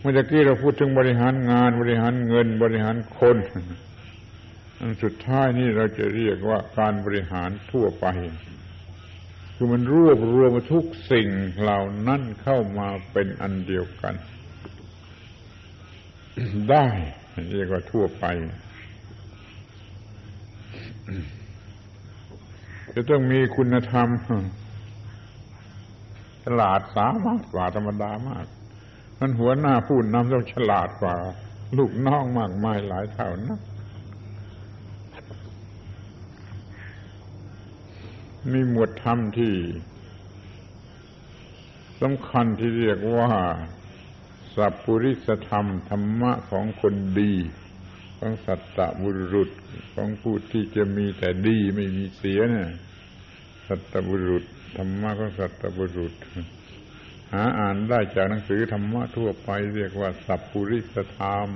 [0.00, 3.36] เมื่อกี้เราพูดถึงบริหารงานบริหารเงินบริหารคน
[4.80, 8.06] อันสุดท้ายนี่เราจะเรียกว่าการบริหารทั่วไป
[9.54, 11.28] คือมันรวบรวมทุกสิ่ง
[11.60, 14.14] เหล่านั้นเข้ามาเป็นอันเดียวกัน
[16.70, 16.86] ได้
[17.52, 18.24] เรียกว่าทั่วไป
[22.94, 24.08] จะต้องมีคุณธรรม
[26.44, 28.46] ฉลาดสามารถกว่าธรรมดามาก
[29.20, 31.16] มันหัวหน้าพูดนำต้องฉลาดกว่า
[31.78, 33.58] ลูกน้องมากมายหลายเท่านะ
[38.52, 39.54] มีหมวดธรรมที่
[42.00, 43.30] สำคัญที่เรียกว่า
[44.54, 47.32] สัพพุริสธรรม ธรรมะของคนดี
[48.18, 49.50] ของสัตตบุรุษ
[49.94, 52.70] ของผู้ที่จะมีแต่ดีไม่มีเสียเนะ่ะ
[53.66, 54.44] สัตตบุรุษ
[54.76, 56.14] ธรรมะของสัตตบุรุษ
[57.32, 61.48] หาอ่านได้จากหนังสือธรรมะทั่วไปเรียกว่าสัพพุริสธรรม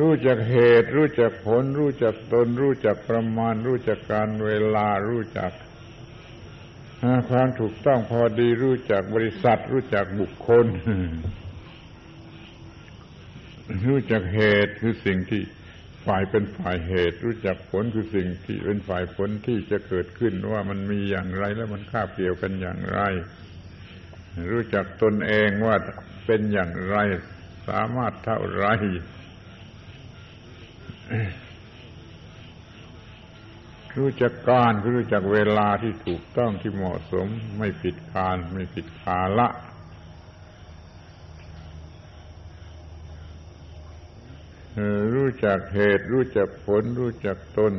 [0.00, 5.52] รู้จักเหตุ รู้จักผล รู้จักตน รู้จักประมาณ รู้จักการเวลารู้จัก
[7.30, 10.66] ความถูกต้องพอดีรู้จักบริษัท รู้จักบุคคล
[13.86, 15.42] รู้จักเหตุคือสิ่งที่
[16.08, 23.00] ฝ่ายเป็นฝ่ายเหตุ รู้จักผลคือสิ่งที่เป็นฝ่ายผลที่จะเกิดขึ้นว่ามันมีอย่างไรและมันข้าเกี่ยวกันอย่างไร
[24.50, 25.76] รู้จักตนเองว่า
[26.26, 26.96] เป็นอย่างไร
[27.68, 28.66] สามารถเท่าไร
[33.96, 37.26] รู้จักการรู้จักเวลาที่ถูกต้องที่เหมาะสม
[37.58, 39.48] ไม่ผิดการไม่ผิดคาละ
[45.14, 47.72] รู้จักเหตุ รู้จักผล รู้จักตน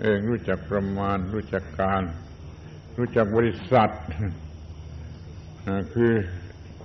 [0.00, 2.02] เองรู้จักประมาณ รู้จักการ
[2.96, 3.90] รู้จักบริษัท
[5.94, 6.12] คือ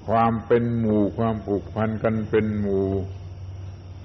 [0.08, 2.88] ความเป็นหมู่ความผูกพันกันเป็นหมู่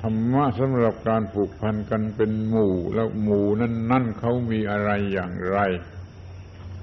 [0.02, 5.58] ธรรมะสำหรับการผูกพันกันเป็นหมู่ แล้วหมู่นั้นนั่นเขามีอะไรอย่างไร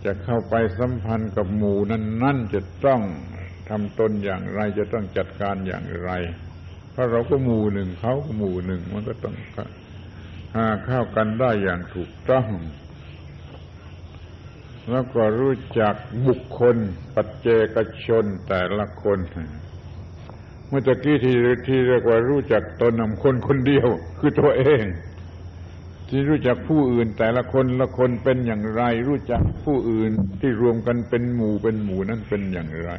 [0.06, 3.02] จะเข้าไปสัมพันธ์กับหมู่นั้นนั่นจะต้อง
[3.70, 6.12] ทำตนอย่างไรจะต้องจัดการอย่างไร
[6.98, 9.36] ราะเราก็หมู่หนึ่งเขาก็หมู่หนึ่งมันก็ต้อง
[10.56, 12.48] หาข้าวกันได้อย่างถูกต้อง
[14.92, 15.96] แล้วก็รู้จัก
[16.28, 16.76] บุคคล
[17.16, 19.20] ปัจเจกชนแต่ละคน
[20.68, 21.36] เมื่อกี้ที่
[21.68, 23.88] ที่เรียกว่ารู้จักตนนำคนคนเดียว
[24.20, 24.84] คือตัวเอง
[26.10, 32.92] ที่รู้จักผู้อื่นแต่ละคนละคนเป็นอย่างไร รู้จักผู้อื่นที่รวมกันเป็นหมู่เป็นหมู่นั้นเป็นอย่างไร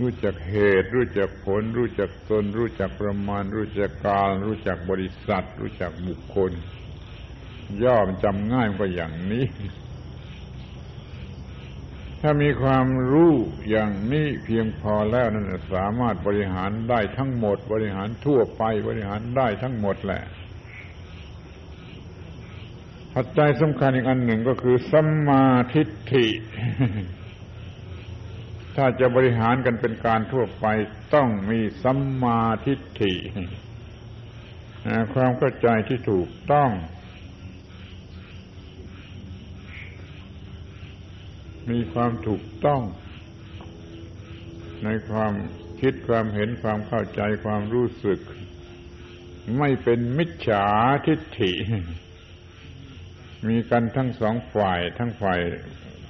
[0.00, 6.52] รู้จักเหตุ รู้จักผล รู้จักตน รู้จักประมาณ รู้จักกาลรู้จักบริษัท รู้จักบุคคล
[7.84, 9.44] ย่อมจำง่ายก็อย่างนี้
[12.20, 13.32] ถ้ามีความรู้
[13.70, 20.22] อย่างนี้เพียงพอแล้วนั่นสามารถบริหารได้ทั้งหมด บริหารทั่วไปบริหารได้ทั้งหมดแหละ
[23.14, 26.26] ปัจจัยสำคัญอีกอันหนึ่งก็คือสัมมาทิฏฐิ
[28.76, 30.66] ถ้าจะบริหารกันเป็นการทั่วไป
[31.14, 33.14] ต้องมีสัมมาทิฏฐิ
[35.14, 36.70] ความเข้าใจที่ถูกต้อง
[41.70, 42.80] มีความถูกต้อง
[44.84, 45.32] ในความ
[45.80, 48.20] คิดความเห็นความเข้าใจความรู้สึก
[49.58, 50.66] ไม่เป็นมิจฉา
[51.06, 51.52] ทิฏฐิ
[53.48, 55.40] มีกันทั้งสองฝ่ายทั้งฝ่าย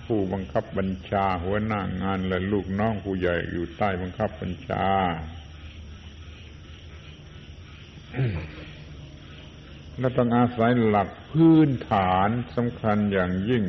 [0.07, 4.89] ผู้บังคับบัญชา หัวหน้างานและลูกน้องผู้ใหญ่อยู่ใต้บังคับบัญชา
[9.99, 13.65] และต้องอาศัยหลักพื้นฐานสำคัญอย่างยิ่ง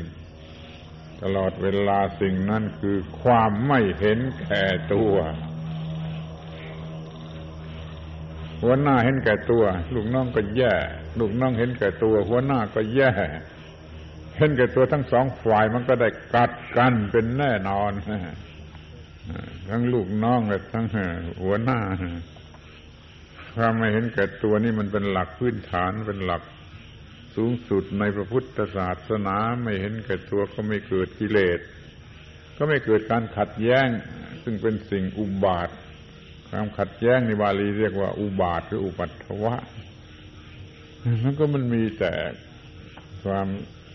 [1.22, 4.64] ตลอดเวลาสิ่งนั้นคือความไม่เห็นแก่
[4.94, 5.14] ตัว
[8.62, 9.64] หัวหน้าเห็นแก่ตัว
[9.94, 10.74] ลูกน้องก็แย่
[11.20, 13.12] ลูกน้องเห็นแก่ตัว หัวหน้าก็แย่
[14.38, 17.92] เห็นแก่ตัวทั้งสองฝ่ายมันก็ได้กัดกันเป็นแน่นอน
[19.70, 20.86] ทั้งลูกน้องและทั้ง
[21.42, 21.80] หัวหน้า
[23.56, 26.44] ถ้าไม่เห็นแก่ตัวนี่มันเป็นหลักพื้นฐานเป็นหลัก
[27.36, 31.60] สูงสุดในพระพุทธศาสนาไม่เห็นแก่ตัวก็ไม่เกิดกิเลส
[32.58, 33.88] ก็ไม่เกิดการขัดแย้ง
[34.44, 35.70] ซึ่งเป็นสิ่งอุบาท
[36.50, 39.56] ความขัดแย้งในบาลีเรียกว่าอุบาทหรืออุปัตถวะ
[41.24, 42.14] มันก็มันมีแต่
[43.24, 43.48] ความ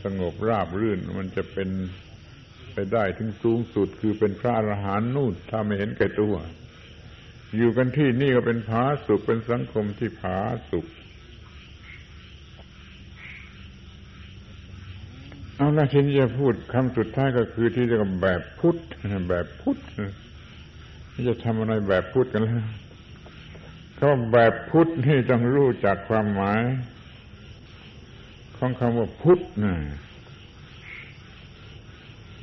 [0.05, 1.69] สงบราบรื่น มันจะเป็น
[2.73, 6.35] ไปได้ถึงสูงสุดคือเป็นพระอรหันต์นู่นถ้าไม่เห็นแก่ตัว
[7.57, 10.39] อยู่กันที่นี่ก็เป็นผาสุขเป็นสังคมที่ผา
[10.71, 10.87] สุข
[15.75, 18.77] แล้วทีนี้จะพูดคำสุดท้ายก็คือที่เรียกว่าแบบพุทธ
[19.31, 19.79] แบบพุทธ
[21.29, 22.65] จะทำอะไรแบบพุทธกันแล้ว
[24.01, 26.63] ก็แบบพุทธนี่ต้องรู้จักความหมาย
[28.61, 29.75] ของคำว่าพุทธนะ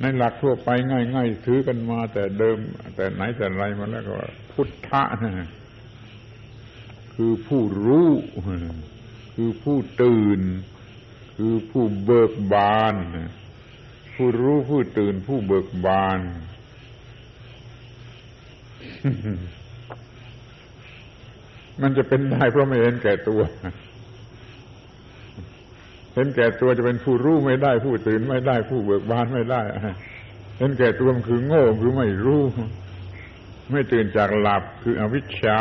[0.00, 2.58] ในหลักทั่วไปง่าย ๆ ถือกันมาแต่เดิม
[2.94, 4.14] แต่ไหนแต่ไรมาแล้วก็
[4.52, 5.48] พุทธะนะ
[7.14, 8.08] คือผู้รู้
[9.34, 10.40] คือผู้ตื่น
[11.36, 12.94] คือผู้เบิกบาน
[14.14, 16.20] ผู้รู้ผู้ตื่น ผู้เบิกบาน
[21.82, 23.40] มันจะเป็นได้เพราะไม่เห็นแก่ตัว
[26.18, 29.62] เห็นแก่ตัวจะเป็นผู้รู้ไม่ได้ผู้ตื่นไม่ได้ผู้เบิกบานไม่ได้
[30.58, 32.42] เห็นแก่ตัวมันคือโง่คือไม่รู้
[33.72, 35.58] ไม่ตื่นจากหลับคืออวิชชา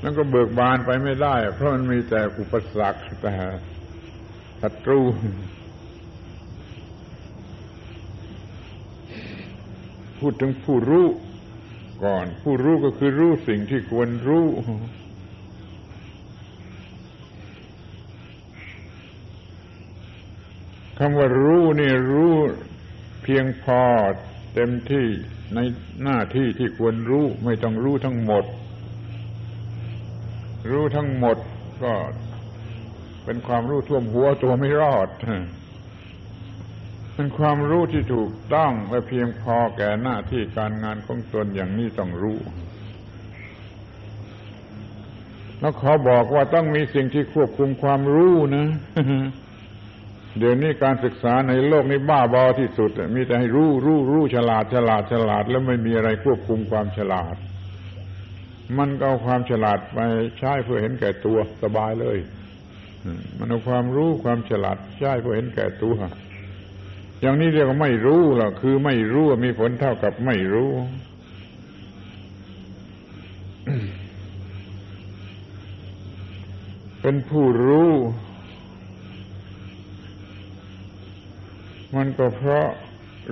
[0.00, 3.34] แล้วก็เบิกบานไปไม่ได้ เพราะมันมีแต่อุปสรรคแต่
[4.60, 5.00] ศัตรู
[10.18, 11.06] พูดถึงผู้รู้
[12.04, 22.34] ก่อน ผู้รู้ก็คือรู้สิ่งที่ควรรู้ำว่ารู้นี่รู้
[23.22, 23.80] เพียงพอ
[24.54, 25.06] เต็มที่
[25.54, 25.58] ใน
[26.02, 28.44] หน้าที่ที่ควรรู้ไม่ต้องรู้ทั้งหมด
[30.70, 31.36] รู้ทั้งหมด
[31.82, 31.94] ก็
[33.24, 35.08] เป็นความรู้ท่วมหัวตัวไม่รอด
[37.14, 42.38] เป็นความรู้ที่ถูกต้องและเพียงพอแก่หน้าที่การงานของตนอย่างนี้ต้องรู้
[45.60, 48.66] แล้วขอบอกว่าต้องมีสิ่งที่ควบคุมความรู้นะ
[50.38, 57.36] เดี๋ยวนี้การศึกษาในโลกนี้บ้าบอที่สุด มีแต่ให้รู้รู้รู้ฉลาดฉลาดฉลาด แล้วไม่มีอะไรควบคุมความฉลาด
[58.78, 59.98] มันก็เอาความฉลาดไป
[60.38, 62.18] ใช้เพื่อเห็นแก่ตัวสบายเลย
[63.38, 65.96] มันเอาความรู้ความฉลาดใช้เพื่อเห็นแก่ตัว
[67.20, 70.70] อย่างนี้เรียกว่าไม่รู้หรอกคือไม่รู้มีผลเท่ากับไม่รู้
[77.00, 77.92] เป็นผู้รู้
[81.96, 82.68] มันก็เพราะ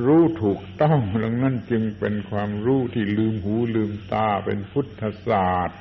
[0.07, 5.81] รู้ถูกต้องดังนั้นจึงเป็นความรู้ที่ลืมหูลืมตาเป็นพุทธศาสตร์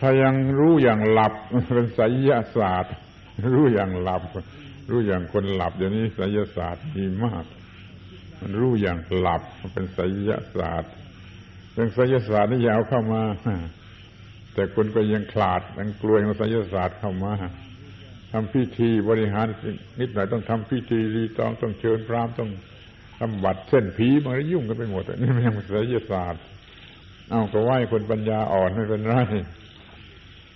[0.00, 1.34] ถ้ายังรู้อย่างหลับ
[1.74, 2.94] เป็นไสยศาสตร์
[3.54, 4.22] รู้อย่างหลับ
[4.90, 7.44] รู้อย่างคนหลับอย่างนี้ไสยศาสตร์ดีมาก
[8.40, 10.92] มันรู้อย่างหลับเป็นไสยศาสตร์
[11.74, 13.22] เป็นไสยศาสตร์นี่ยาวเข้ามา
[14.54, 19.46] แต่คนก็ยังขลาดยังกลัวยังไสยศาสตร์เข้ามาำพิธีบริหาร
[20.00, 22.50] นิดหน่อยต้องทำพิธีรีตองต้องเชิญพรามต้อง
[23.18, 26.42] ทำบัตรเส้นผีมันยุ่งกันไปหมดนี่มันยังศิลศาสตร์
[27.30, 29.16] เอาก็ไหว้คนปัญญาอ่อนไม่เป็นไร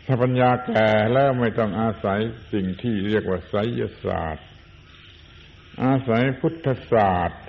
[0.07, 2.19] ถ้าปัญญาแก่แล้วไม่ต้องอาศัย
[2.53, 4.47] สิ่งที่เรียกว่าไสยศาสตร์
[5.85, 7.43] อาศัยพุทธศาสตร์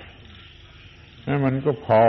[1.26, 2.04] นั่นมันก็พอ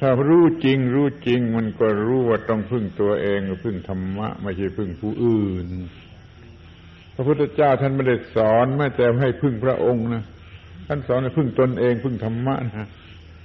[0.00, 5.68] ถ้ารู้จริง รู้จริง มันก็รู้ว่าต้องพึ่งตัวเองพึ่งธรรมะ ไม่ใช่พึ่งผู้อื่น
[7.16, 10.22] พระพุทธเจ้าท่านไม่ได้สอนแม้แต่ให้พึ่งพระองค์นะ
[10.88, 12.88] ท่านสอนให้พึ่งตนเองพึ่งธรรมะนะ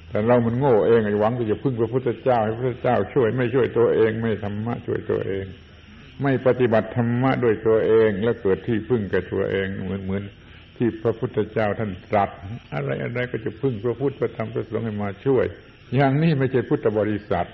[0.10, 5.46] แต่เรามันโง่เองไอ้หวังที่จะพึ่งพระพุทธเจ้าให้พระพุทธเจ้าช่วยไม่ช่วยตัวเอง ไม่ธรรมะช่วยตัวเอง
[6.22, 10.24] ไม่ปฏิบัติธรรมะด้วยตัวเอง แล้วเกิดที่พึ่งกับตัวเองเหมือนเหมือน
[10.78, 12.30] ที่พระพุทธเจ้าท่านตรัส
[12.74, 15.46] อะไรอะไรก็จะพึ่งพระพุทธพระธรรมพระสงฆ์ให้มาช่วย
[15.96, 17.48] อย่างนี้ไม่ใช่พุทธบริษัท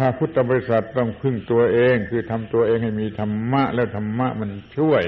[0.00, 5.02] ถ้าพุทธบริษัทต้องพึ่งตัวเอง คือทำตัวเองให้มีธรรมะ แล้วธรรมะมันช่วย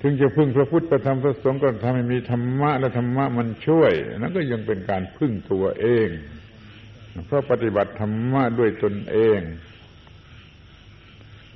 [0.00, 6.08] ถึงจะพึ่งพระพุทธประธรรมพระสงฆ์ก็ทำให้มีธรรมะ และธรรมะมันช่วยนั่นก็ยังเป็นการพึ่งตัวเอง
[7.26, 9.40] เพราะปฏิบัติธรรมะด้วยตนเอง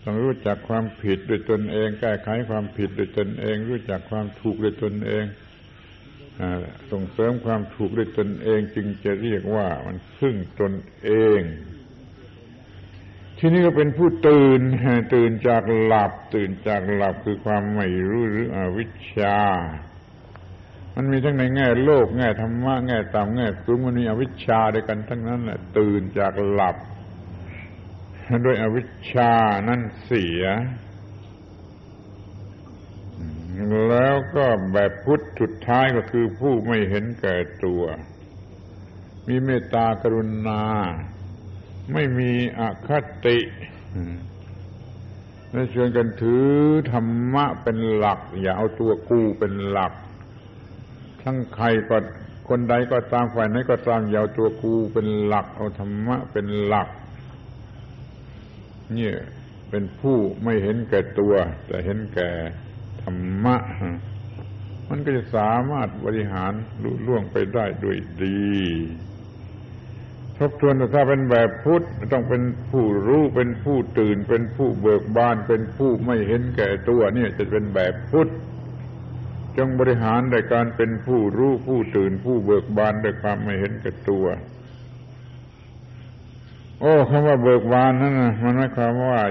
[0.05, 5.24] ต้องรู้จักความผิดด้วยตนเอง แก้ไขความผิดด้วยตนเอง รู้จักความถูกด้วยตนเอง
[6.90, 10.72] ส่งเสริมความถูกด้วยตนเอง จึงจะเรียกว่ามันพึ่งตน
[11.05, 11.40] เอง
[13.43, 14.61] ที่นี้ก็เป็นผู้ตื่น
[15.14, 19.38] ตื่นจากหลับ ตื่นจากหลับคือความไม่รู้หรืออวิชชา
[20.97, 26.76] มันมีทั้งในแง่โลกแง่ธรรมะแง่ต่ำแง่สูงมันมีอวิชชาด้วยกันทั้งนั้นแหละตื่นจากหลับ
[28.47, 29.32] ด้วยอวิชชา
[29.68, 30.43] นั่นเสีย
[33.88, 37.82] แล้วก็แบบพุทธสุดท้ายก็คือผู้ไม่เห็นแก่ตัว
[39.28, 40.64] มีเมตตากรุณา
[41.93, 42.88] ไม่มีอค
[43.26, 43.38] ติ
[45.53, 46.51] และชวนกันถือ
[46.93, 49.93] ธรรมะเป็นหลัก อย่าเอาตัวกูเป็นหลัก
[51.22, 51.97] ทั้งใครก็
[52.49, 56.88] คนใดก็ตามฝ่ายไหนก็ตามอย่าเอาตัวกูเป็นหลัก เอาธรรมะเป็นหลัก
[58.95, 59.16] เนี่ย
[59.70, 61.34] เป็นผู้ไม่เห็นแก่ตัว
[61.66, 62.30] แต่เห็นแก่
[63.03, 63.57] ธรรมะ
[64.88, 68.51] มันก็จะสามารถบริหารลุล่วงไปได้ด้วยดี
[70.41, 71.82] ทบทวนถ้าเป็นแบบพุทธ
[72.12, 78.28] ต้องเป็นผู้รู้เป็นผู้ตื่น เป็นผู้เบิกบาน เป็นผู้ไม่เห็นแก่ตัวเนี่ยจะเป็นแบบพุทธ
[79.57, 84.26] จงบริหารโดยการเป็นผู้รู้ผู้ตื่น ผู้เบิกบานด้วยความไม่เห็นแก่ตัว
[86.80, 89.22] โอ้คำว่าเบิกบานนั่นนะมันหมายความว่า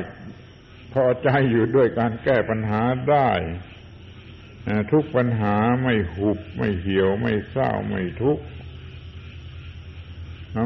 [0.93, 3.29] พอใจอยู่ด้วยการแก้ปัญหาได้
[4.91, 8.43] ทุกปัญหาไม่หุบไม่เหี่ยวไม่เศร้าไม่ทุกข์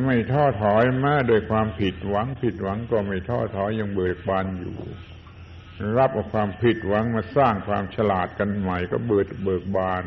[0.06, 4.78] ไม่ท้อถอยม้โดยความผิดหวัง ผิดหวังก็ไม่ท้อถอยยังเบิกบานอยู่
[5.98, 10.04] รับเอาความผิดหวังมาสร้างความฉลาดกันใหม่ก็เบิดเบิกบาน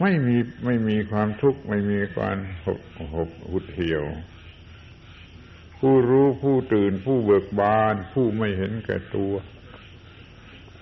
[0.00, 2.80] ไม่มีไม่มีความทุกข์ไม่มีความหบ
[3.14, 4.04] หบหุดเหี่ยว
[5.78, 9.34] ผู้รู้ผู้ตื่นผู้เบิกบาน ผู้ไม่เห็นแก่ตัว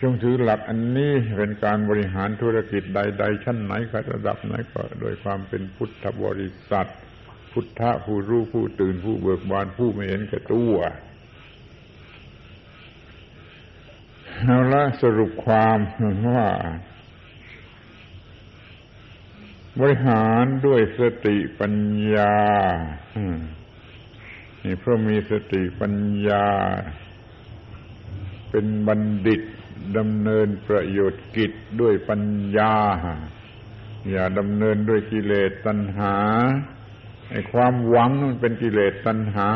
[0.01, 3.72] จงถือหลักอันนี้เป็นการบริหารธุรกิจใด ๆ ชั้นไหน
[4.14, 6.89] ระดับไหนก็โดยความเป็นพุทธบริษัท
[7.55, 10.74] พุทธะผู้รู้ผู้ตื่นผู้เบิกบานผู้ไม่เห็นแก่ตัว
[14.44, 15.78] เอาละสรุปความ
[16.28, 16.46] ว่า
[19.78, 21.74] บริหารด้วยสติปัญ
[22.14, 22.36] ญา
[24.64, 25.94] นี่เพราะมีสติปัญ
[26.28, 26.46] ญา
[28.50, 29.42] เป็นบัณฑิต
[29.98, 32.22] ดำเนินประโยชน์กิจด้วยปัญ
[32.57, 32.74] ญา
[34.11, 36.16] อย่าดำเนินด้วยกิเลสตัณหา
[37.31, 39.49] ไอ้ความหวังมันเป็นกิเลสตัณหา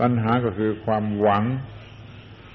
[0.00, 1.44] ตัณหาก็คือความหวัง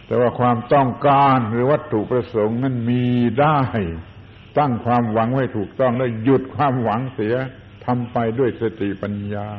[0.06, 3.06] แต่ว่าความต้องการหรือวัตถุประสงค์นั้นมี
[3.40, 3.60] ได้
[4.58, 7.36] ตั้งความหวังไว้ถูกต้องแล้วหยุดความหวังเสีย
[7.86, 9.50] ทำไปด้วยสติปัญญา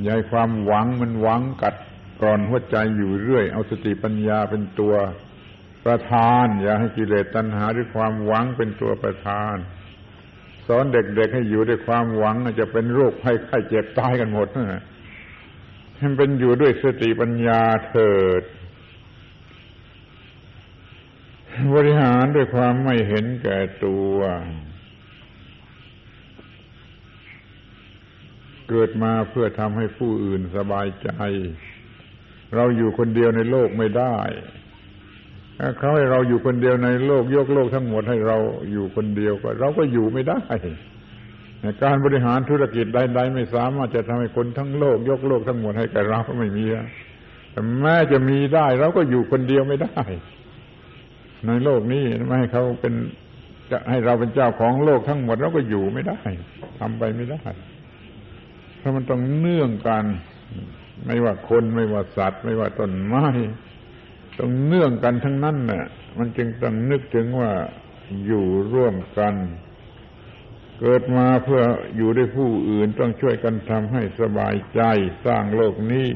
[0.00, 1.74] อย่าให้ความหวังมันหวังกัด
[2.20, 4.94] กร่อนหัวใจอยู่เรื่อย เอาสติปัญญาเป็นตัว
[5.84, 9.56] ประธาน อย่าให้กิเลสตัณหาหรือความหวังเป็นตัวประธาน
[10.76, 14.82] อนเด็กๆให้อยู่ด้วยความหวังจะเป็นโรคภัยไข้เจ็บตายกันหมดนะ
[15.96, 17.60] ให้เป็นอยู่ด้วยสติปัญญา
[17.90, 18.42] เถิด
[21.74, 24.14] บริหารด้วยความไม่เห็นแก่ตัว
[28.68, 31.10] เกิดมาเพื่อทำให้ผู้อื่นสบายใจ
[32.54, 34.16] เราอยู่คนเดียวในโลกไม่ได้
[35.78, 38.36] เขาให้เราอยู่คนเดียวในโลกยกโลกทั้งหมดให้เรา
[38.72, 40.40] อยู่คนเดียวก็เราก็อยู่ไม่ได้
[41.82, 46.64] การบริหารธุรกิจใดๆไม่สามารถจะทำให้คนทั้งโลก ยกโลกทั้งหมดให้แก่เราไม่มี
[47.52, 50.00] แต่แม้จะมีได้เราก็อยู่คนเดียวไม่ได้
[51.46, 52.94] ในโลกนี้ไม่ให้เขาเป็น
[53.70, 56.20] จะให้เราเป็นเจ้าของโลกทั้งหมดเราก็อยู่ไม่ได้
[56.78, 57.42] ทำไปไม่ได้
[58.78, 60.04] เพราะมันต้องเนื่องกัน
[61.06, 63.26] ไม่ว่าคนไม่ว่าสัตว์ ไม่ว่าต้นไม้
[64.40, 65.84] ต้องเนื่องกันทั้งนั้นน่ะ
[66.18, 67.52] มันจึงต้องนึกถึงว่า
[68.26, 69.34] อยู่ร่วมกัน
[70.80, 71.62] เกิดมาเพื่อ
[71.96, 74.80] อยู่ด้วยผู้อื่นต้องช่วยกันทำให้สบายใจ
[75.26, 76.08] สร้างโลกนี้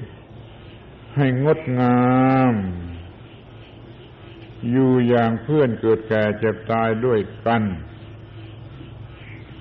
[1.16, 2.12] ให้งดงา
[2.52, 2.54] ม
[4.70, 7.62] อยู่อย่างเพื่อนเกิดแก่เจ็บตายด้วยกัน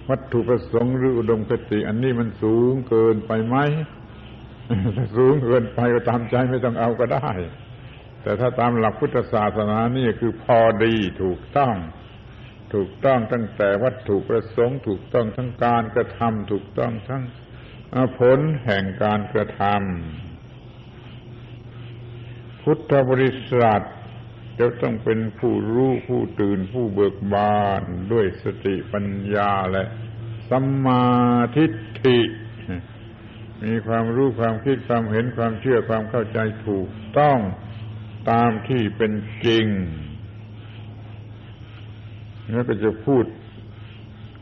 [0.09, 3.57] วัตถุประสงค์หรืออุดมคติ อันนี้มันสูงเกินไปไหม
[4.95, 7.29] ถ้าสูงเกินไปก็ตามใจไม่ต้องเอาก็ได้
[8.23, 11.75] แต่ถ้าตามหลักพุทธศาสนานี่คือพอดีถูกต้อง
[12.73, 17.23] ถูกต้องตั้งแต่วัตถุประสงค์ ถูกต้องทั้งการกระทำถูกต้องทั้ง
[18.19, 23.83] ผลแห่งการกระทำพุทธบริษัท
[24.59, 29.05] จะต้องเป็นผู้รู้ผู้ตื่นผู้เบิกบานด้วยสติปัญ
[29.35, 29.83] ญาและ
[30.49, 31.03] สัมมา
[31.57, 31.71] ทิฏ
[32.03, 32.19] ฐิ
[33.63, 37.39] มีความรู้ความคิดความเห็นความเชื่อความเข้าใจถูกต้อง
[38.29, 39.13] ตามที่เป็น
[39.45, 39.65] จริง
[42.51, 43.25] แล้วก็จะพูด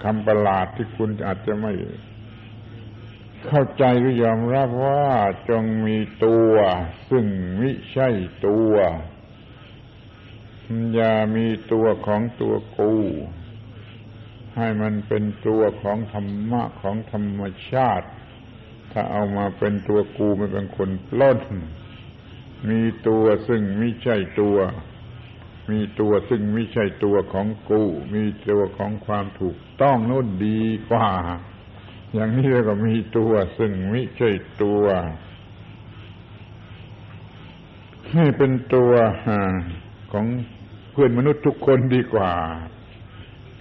[0.03, 1.73] คำประหลาดที่คุณอาจจะไม่
[3.47, 5.11] เข้าใจหรือยอมรับว่า
[5.49, 6.51] จงมีตัว
[7.09, 7.25] ซึ่ง
[7.57, 8.09] ไมิใช่
[8.47, 8.73] ตัว
[10.93, 12.93] อย่ามีตัวของตัวกู
[14.57, 18.07] ให้มันเป็นตัวของธรรมะของธรรมชาติ
[18.91, 21.39] ถ้าเอามาเป็นตัวกูมันเป็นคนปล้น
[22.69, 24.57] มีตัวซึ่งไม่ใช่ตัว
[25.71, 27.83] มีตัวซึ่งไม่ใช่ตัวของกู
[28.15, 31.09] มีตัวของความถูกต้องนู่นดีกว่า
[32.13, 34.29] อย่างนี้เรียกว่ามีตัวซึ่งไม่ใช่
[34.63, 34.83] ตัว
[38.13, 38.91] ให้เป็นตัว
[40.11, 40.25] ของ
[40.91, 42.33] เพื่อนมนุษย์ทุกคนดีกว่า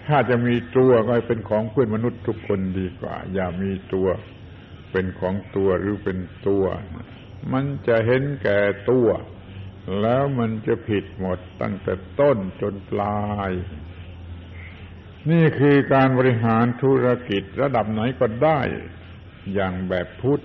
[0.07, 4.07] ถ้าจะมีตัวก็ให้เป็นของเพื่อนมนุษย์ทุกคนดีกว่า อย่ามีตัว
[4.93, 6.65] เป็นของตัวหรือเป็นตัว
[7.53, 8.59] มันจะเห็นแก่
[8.91, 9.09] ตัว
[10.01, 13.51] แล้วมันจะผิดหมดตั้งแต่ต้นจนปลาย
[15.31, 18.61] นี่คือการบริหารธุรกิจระดับไหนก็ได้
[19.55, 20.43] อย่างแบบพุทธ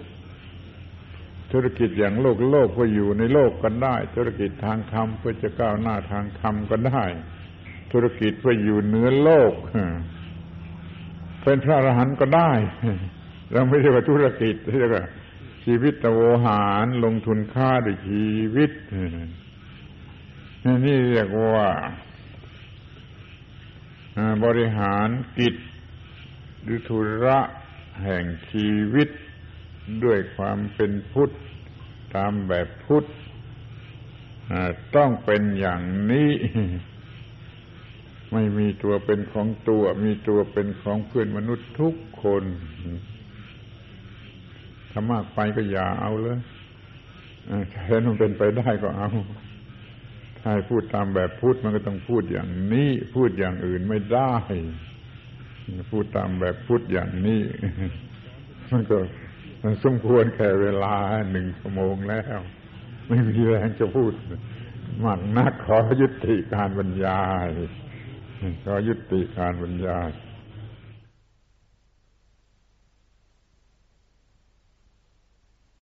[1.51, 7.03] ธุรกิจอย่างโลกโลกเพื่ออยู่ในโลกกันได้ ธุรกิจทางธรรมเพื่อจะก้าวหน้าทางธรรมก็ได้
[7.91, 9.53] ธุรกิจเพื่ออยู่เหนือโลก
[11.43, 12.51] เป็นพระอรหันต์ก็ได้
[13.51, 15.03] เราไม่ใช่ว่าธุรกิจเรียกว่า
[15.65, 18.71] ชีวิตตโวหารลงทุนค่าด้วยชีวิต
[20.85, 21.69] นี่เรียกว่า
[24.43, 25.09] บริหาร
[25.39, 25.55] กิจ
[26.63, 27.39] หรือธุระ
[28.03, 29.09] แห่งชีวิต
[30.03, 31.31] ด้วยความเป็นพุทธ
[32.15, 33.05] ตามแบบพุทธ
[34.95, 36.31] ต้องเป็นอย่างนี้
[38.31, 42.43] ไม่มีตัวเป็นของตัว มีตัวเป็นของเพื่อนมนุษย์ทุกคน
[44.97, 46.37] ถ้ามากไปก็อย่าเอาเลย
[47.71, 49.09] ถ้าเห็นมันเป็นไปได้ก็เอา
[50.39, 54.33] ถ้าพูดตามแบบพูดมันก็ต้องพูดอย่างนี้ พูดอย่างอื่นไม่ได้
[55.91, 57.41] พูดตามแบบพูดอย่างนี้
[58.71, 58.97] มันก็
[59.83, 60.95] สมควรแค่เวลา
[61.31, 62.39] หนึ่งชั่วโมงแล้ว
[63.07, 64.13] ไม่มีแรงจะพูด
[65.03, 67.47] มากนักขอยุติการบรรยาย
[68.63, 70.09] ขอยุติการบรรยาย